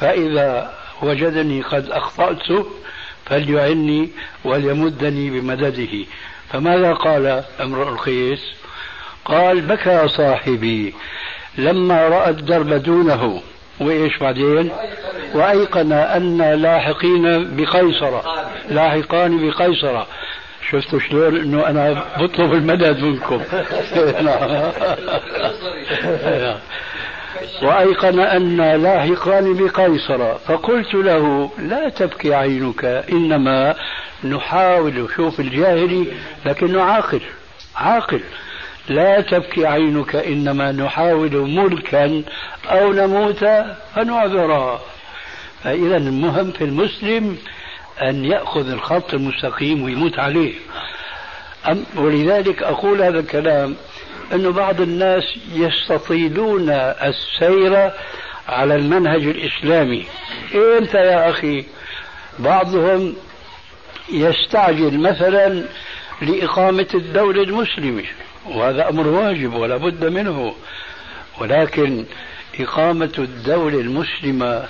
[0.00, 2.66] فإذا وجدني قد أخطأت
[3.26, 4.08] فليعني
[4.44, 6.04] وليمدني بمدده.
[6.52, 8.40] فماذا قال امرؤ القيس؟
[9.24, 10.94] قال بكى صاحبي
[11.58, 13.42] لما رأى الدرب دونه
[13.80, 14.70] وإيش بعدين؟
[15.34, 18.22] وأيقن أن لاحقين بقيصرة
[18.68, 20.06] لاحقان بقيصرة
[20.70, 23.42] شفتوا شلون؟ إنه أنا بطلب المدد منكم.
[27.62, 30.34] وأيقن أن لاحقان بقيصر.
[30.34, 33.74] فقلت له لا تبكي عينك إنما
[34.24, 35.08] نحاول.
[35.16, 36.06] شوف الجاهلي
[36.46, 37.20] لكنه عاقل
[37.76, 38.20] عاقل.
[38.88, 42.22] لا تبكي عينك إنما نحاول ملكا
[42.66, 43.44] أو نموت
[43.94, 44.80] فنعذرا.
[45.64, 47.38] فإذا المهم في المسلم
[48.02, 50.54] أن يأخذ الخط المستقيم ويموت عليه.
[51.96, 53.76] ولذلك أقول هذا الكلام
[54.32, 55.24] أن بعض الناس
[55.54, 57.90] يستطيلون السير
[58.48, 60.06] على المنهج الإسلامي.
[60.78, 61.64] أنت يا أخي؟
[62.38, 63.14] بعضهم
[64.12, 65.64] يستعجل مثلا
[66.22, 68.04] لإقامة الدولة المسلمة.
[68.50, 70.54] وهذا أمر واجب ولا بد منه.
[71.40, 72.04] ولكن
[72.60, 74.64] إقامة الدولة المسلمة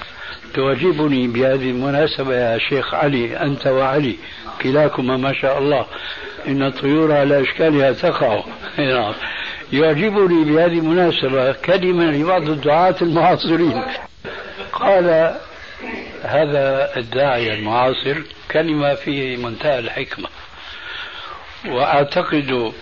[0.55, 4.17] تعجبني بهذه المناسبة يا شيخ علي أنت وعلي
[4.63, 5.87] كلاكما ما شاء الله.
[6.49, 8.43] إن الطيور على أشكالها تقع.
[8.79, 9.15] نعم.
[9.73, 13.83] يعجبني بهذه المناسبة كلمة لبعض الدعاة المعاصرين.
[14.73, 15.37] قال
[16.23, 18.17] هذا الداعية المعاصر
[18.51, 20.29] كلمة في منتهى الحكمة.
[21.69, 22.73] وأعتقد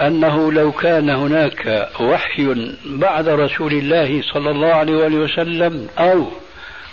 [0.00, 6.26] أنه لو كان هناك وحي بعد رسول الله صلى الله عليه وسلم أو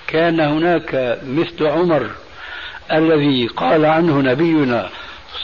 [0.08, 2.10] كان هناك مثل عمر
[2.92, 4.90] الذي قال عنه نبينا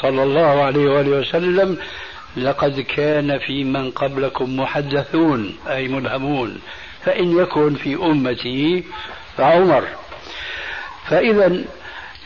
[0.02, 1.78] صلى الله عليه وآله وسلم
[2.38, 6.60] لقد كان في من قبلكم محدثون أي ملهمون
[7.06, 8.84] فإن يكن في أمتي
[9.38, 9.84] فعمر.
[11.08, 11.64] فإذا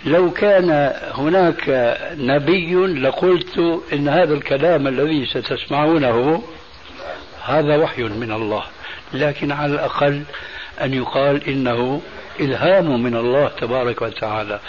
[0.05, 6.43] لو كان هناك نبي لقلت إن هذا الكلام الذي ستسمعونه
[7.45, 8.63] هذا وحي من الله.
[9.13, 10.23] لكن على الأقل
[10.81, 12.01] أن يقال إنه
[12.39, 14.59] إلهام من الله تبارك وتعالى.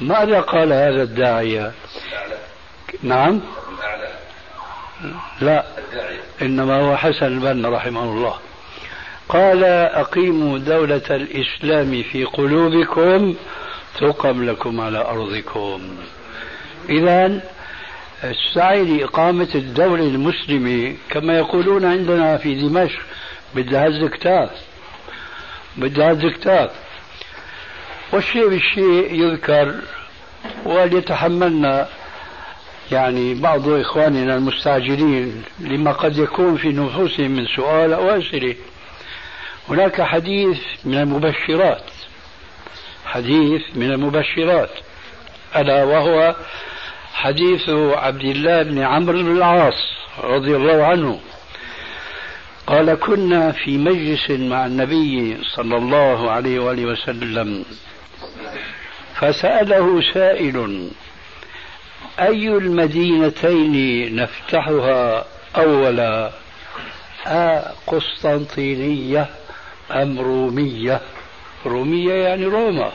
[0.00, 1.72] ماذا قال هذا الداعية
[3.02, 3.40] نعم؟
[5.40, 5.64] لا
[6.42, 8.34] إنما هو حسن البنا رحمه الله.
[9.28, 13.34] قال أقيموا دولة الإسلام في قلوبكم
[14.00, 15.96] تقم لكم على أرضكم.
[16.90, 17.40] إذا
[18.24, 23.00] السعي لإقامة الدولة المسلمة كما يقولون عندنا في دمشق
[23.54, 24.50] بدها الزكتات
[25.76, 26.70] بدها الزكتات
[28.12, 29.74] والشيء بالشيء يذكر
[30.64, 31.88] وليتحملنا
[32.92, 38.54] يعني بعض إخواننا المستعجلين لما قد يكون في نفوسهم من سؤال أو أسئلة.
[39.68, 41.82] هناك حديث من المبشرات.
[43.14, 44.70] حديث من المبشرات
[45.56, 46.34] ألا وهو
[47.14, 49.74] حديث عبد الله بن عمرو بن العاص
[50.24, 51.20] رضي الله عنه.
[52.66, 57.64] قال كنا في مجلس مع النبي صلى الله عليه وآله وسلم
[59.14, 60.88] فسأله سائل
[62.20, 65.24] أي المدينتين نفتحها
[65.56, 66.30] أولا
[67.26, 69.26] آه قسطنطينية
[69.90, 71.00] أم رومية؟
[71.66, 72.92] رومية يعني روما.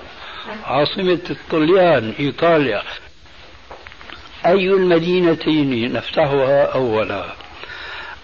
[0.66, 2.82] عاصمة الطليان إيطاليا.
[4.45, 7.26] أي المدينتين نفتحها أولا؟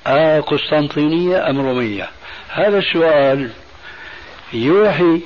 [0.08, 2.10] آه قسطنطينية أم رومية؟
[2.50, 3.50] هذا السؤال
[4.54, 5.22] يوحي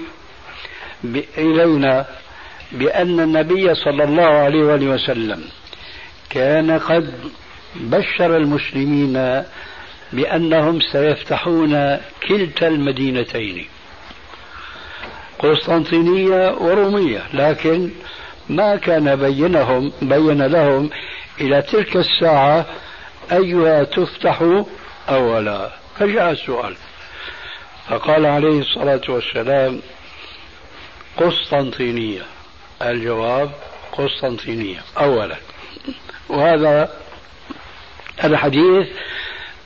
[1.37, 2.05] إلينا
[2.71, 5.43] بأن النبي صلى الله عليه وآله وسلم
[6.29, 7.13] كان قد
[7.75, 9.43] بشر المسلمين
[10.13, 11.97] بأنهم سيفتحون
[12.27, 13.65] كلتا المدينتين.
[15.39, 17.89] قسطنطينية ورومية لكن
[18.49, 20.89] ما كان بينهم بين لهم
[21.41, 22.65] إلى تلك الساعة
[23.31, 24.63] أيها تفتح
[25.09, 25.69] أولا.
[25.99, 26.75] فجاء السؤال.
[27.87, 29.81] فقال عليه الصلاة والسلام
[31.17, 32.21] قسطنطينية.
[32.81, 33.51] الجواب
[33.91, 35.35] قسطنطينية أولا.
[36.29, 36.89] وهذا
[38.23, 38.87] الحديث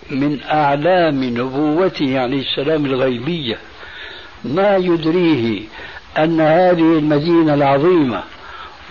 [0.10, 3.58] من أعلام نبوته عليه السلام الغيبية.
[4.44, 5.62] ما يدريه
[6.18, 8.24] أن هذه المدينة العظيمة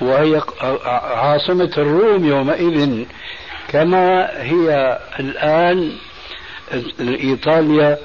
[0.01, 0.41] وهي
[1.15, 3.05] عاصمة الروم يومئذ
[3.69, 5.93] كما هي الآن
[7.01, 7.99] إيطاليا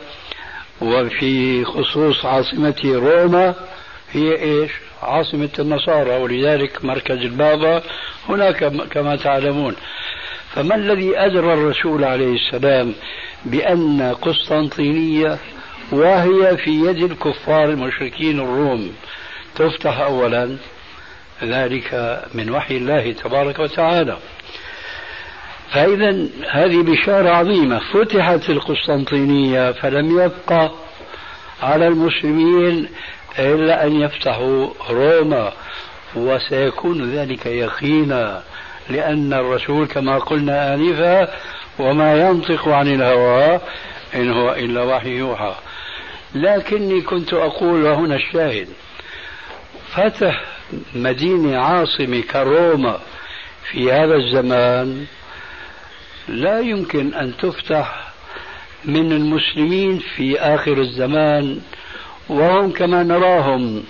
[0.81, 3.55] وفي خصوص عاصمة روما
[4.11, 4.71] هي إيش؟
[5.03, 7.83] عاصمة النصارى ولذلك مركز البابا
[8.29, 9.75] هناك كما تعلمون.
[10.53, 12.93] فما الذي أدرى الرسول عليه السلام
[13.45, 15.37] بأن قسطنطينية
[15.91, 18.91] وهي في يد الكفار المشركين الروم.
[19.55, 20.57] تفتح أولا
[21.43, 24.17] ذلك من وحي الله تبارك وتعالى.
[25.71, 27.79] فإذا هذه بشارة عظيمة.
[27.93, 30.71] فتحت القسطنطينية فلم يبقى
[31.61, 32.89] على المسلمين
[33.39, 35.53] إلا أن يفتحوا روما.
[36.15, 38.43] وسيكون ذلك يقينا
[38.89, 41.27] لأن الرسول كما قلنا آنفا
[41.79, 43.59] وما ينطق عن الهوى
[44.15, 45.55] إن هو إلا وحي يوحى.
[46.35, 48.67] لكني كنت أقول وهنا الشاهد.
[49.95, 50.43] فتح
[50.95, 52.99] مدينة عاصمة كروما
[53.71, 55.05] في هذا الزمان
[56.27, 58.07] لا يمكن أن تفتح
[58.85, 61.61] من المسلمين في آخر الزمان
[62.29, 63.83] وهم كما نراهم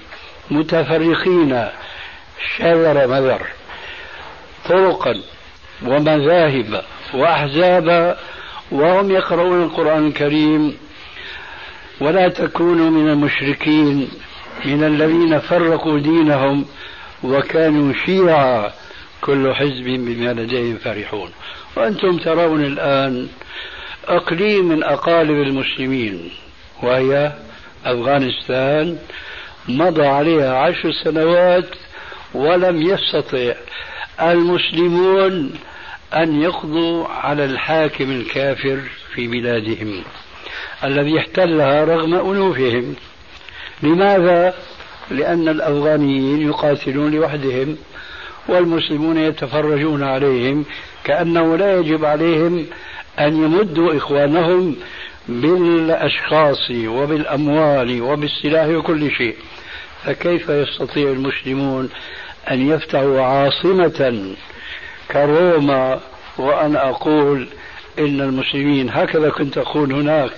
[0.52, 1.68] متفرقين
[2.58, 3.48] شذر مذر
[4.70, 5.22] طرقا
[5.86, 6.84] ومذاهب
[7.14, 8.18] وأحزابا
[8.72, 10.78] وهم يقرؤون القرآن الكريم
[12.02, 14.10] ولا تكونوا من المشركين
[14.66, 16.66] من الذين فرقوا دينهم
[17.24, 18.72] وكانوا شيعا.
[19.22, 21.30] كل حزب بما لديهم فرحون.
[21.78, 23.28] وأنتم ترون الآن
[24.08, 26.30] أقليم من أقاليم المسلمين
[26.84, 27.34] وهي
[27.86, 28.98] أفغانستان.
[29.70, 31.70] مضى عليها عشر سنوات
[32.34, 33.54] ولم يستطع
[34.22, 35.54] المسلمون
[36.14, 38.82] أن يقضوا على الحاكم الكافر
[39.14, 40.04] في بلادهم.
[40.84, 42.96] الذي احتلها رغم أنوفهم.
[43.84, 44.54] لماذا؟
[45.12, 47.78] لأن الأفغانيين يقاتلون لوحدهم
[48.48, 50.66] والمسلمون يتفرجون عليهم
[51.04, 52.66] كأنه لا يجب عليهم
[53.20, 54.76] أن يمدوا إخوانهم
[55.28, 59.36] بالأشخاص وبالأموال وبالسلاح وكل شيء.
[60.04, 61.90] فكيف يستطيع المسلمون
[62.52, 64.36] أن يفتحوا عاصمة
[65.12, 66.00] كروما؟
[66.38, 67.48] وأنا أقول
[68.00, 70.32] إن المسلمين هكذا كنت أقول هناك.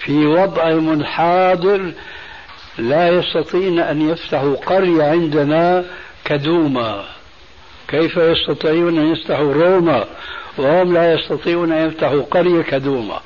[0.00, 1.92] في وضعهم الحاضر
[2.78, 5.84] لا يستطيعون أن يفتحوا قرية عندنا
[6.24, 7.04] كدوما.
[7.88, 10.04] كيف يستطيعون أن يفتحوا روما؟
[10.58, 13.20] وهم لا يستطيعون أن يفتحوا قرية كدوما.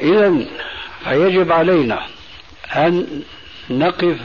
[0.00, 0.44] إذا
[1.04, 2.06] فيجب علينا
[2.76, 3.22] أن
[3.70, 4.16] نقف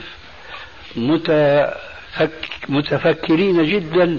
[0.95, 2.31] متفك
[2.69, 4.17] متفكرين جدا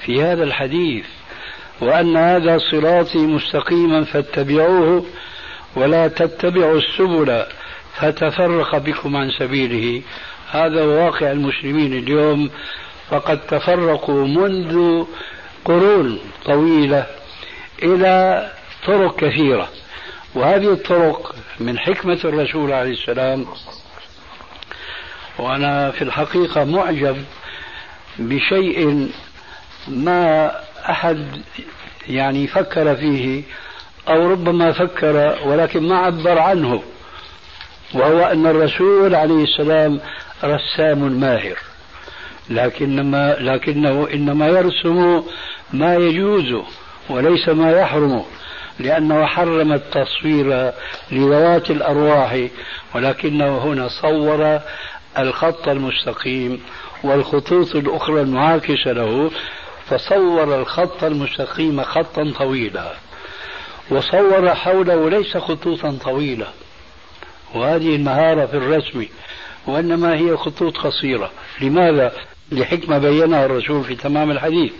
[0.00, 1.06] في هذا الحديث
[1.80, 5.06] وأن هذا صراطي مستقيما فاتبعوه
[5.76, 7.46] ولا تتبعوا السبل
[7.94, 10.02] فتفرق بكم عن سبيله.
[10.50, 12.50] هذا واقع المسلمين اليوم.
[13.10, 15.04] فقد تفرقوا منذ
[15.64, 17.06] قرون طويلة
[17.82, 18.50] إلى
[18.86, 19.68] طرق كثيرة.
[20.34, 23.46] وهذه الطرق من حكمة الرسول عليه السلام.
[25.38, 27.24] وأنا في الحقيقة معجب
[28.18, 29.10] بشيء
[29.88, 30.52] ما
[30.90, 31.42] أحد
[32.08, 33.42] يعني فكر فيه
[34.08, 36.82] أو ربما فكر ولكن ما عبر عنه
[37.94, 40.00] وهو أن الرسول عليه السلام
[40.44, 41.58] رسام ماهر.
[42.50, 45.22] لكنما لكنه إنما يرسم
[45.72, 46.62] ما يجوز
[47.10, 48.24] وليس ما يحرم
[48.78, 50.72] لأنه حرم التصوير
[51.12, 52.46] لذوات الأرواح
[52.94, 54.60] ولكنه هنا صور
[55.18, 56.60] الخط المستقيم
[57.04, 59.30] والخطوط الأخرى المعاكسة له
[59.86, 62.92] فصور الخط المستقيم خطا طويلا.
[63.92, 66.46] وصور حوله ليس خطوطا طويلة.
[67.54, 69.06] وهذه المهارة في الرسم
[69.66, 71.30] وإنما هي خطوط قصيرة.
[71.60, 72.12] لماذا؟
[72.52, 74.72] لحكمة بينها الرسول في تمام الحديث.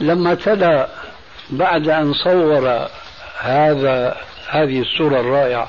[0.00, 0.88] لما تلا
[1.50, 2.88] بعد أن صور
[3.38, 4.16] هذا
[4.48, 5.68] هذه الصورة الرائعة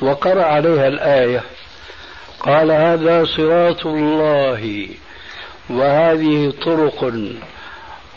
[0.00, 1.42] وقرأ عليها الآية
[2.40, 4.88] قال هذا صراط الله
[5.70, 7.04] وهذه طرق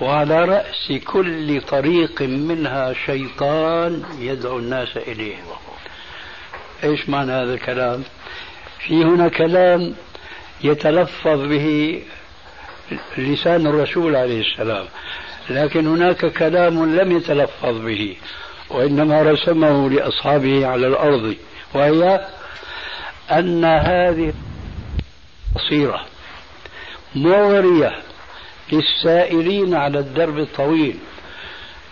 [0.01, 5.35] وعلى رأس كل طريق منها شيطان يدعو الناس إليه.
[6.83, 8.03] إيش معنى هذا الكلام؟
[8.79, 9.95] في هنا كلام
[10.63, 12.01] يتلفظ به
[13.17, 14.85] لسان الرسول عليه السلام
[15.49, 18.15] لكن هناك كلام لم يتلفظ به
[18.69, 21.35] وإنما رسمه لأصحابه على الأرض
[21.73, 22.27] وهي
[23.31, 24.33] أن هذه
[25.55, 26.05] قصيرة
[27.15, 28.07] مغرية
[28.72, 30.99] للسائرين على الدرب الطويل.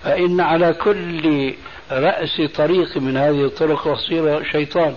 [0.03, 1.53] فإن على كل
[1.91, 4.95] رأس طريق من هذه الطرق القصيرة شيطان.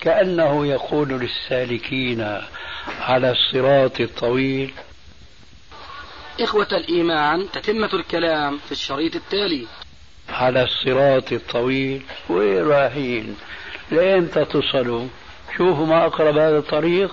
[0.00, 2.40] كأنه يقول للسالكين
[3.00, 4.72] على الصراط الطويل.
[6.40, 9.66] إخوة الإيمان تتمة الكلام في الشريط التالي.
[10.28, 12.02] على الصراط الطويل.
[12.28, 13.36] وين رايحين؟
[13.90, 15.06] لأمتى تصلوا
[15.56, 17.10] شوفوا ما أقرب هذا الطريق.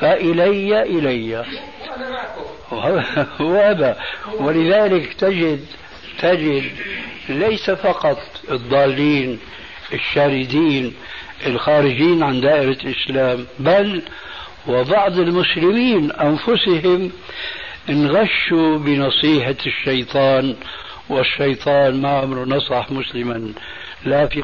[0.00, 1.44] فإلي إلي
[3.40, 3.96] وهذا
[4.40, 5.66] ولذلك تجد
[6.22, 6.64] تجد
[7.28, 8.18] ليس فقط
[8.50, 9.38] الضالين
[9.92, 10.94] الشاردين
[11.46, 14.02] الخارجين عن دائرة الإسلام بل
[14.68, 17.10] وبعض المسلمين أنفسهم
[17.88, 20.56] انغشوا بنصيحة الشيطان
[21.08, 23.52] والشيطان ما عمره نصح مسلما
[24.04, 24.42] لا في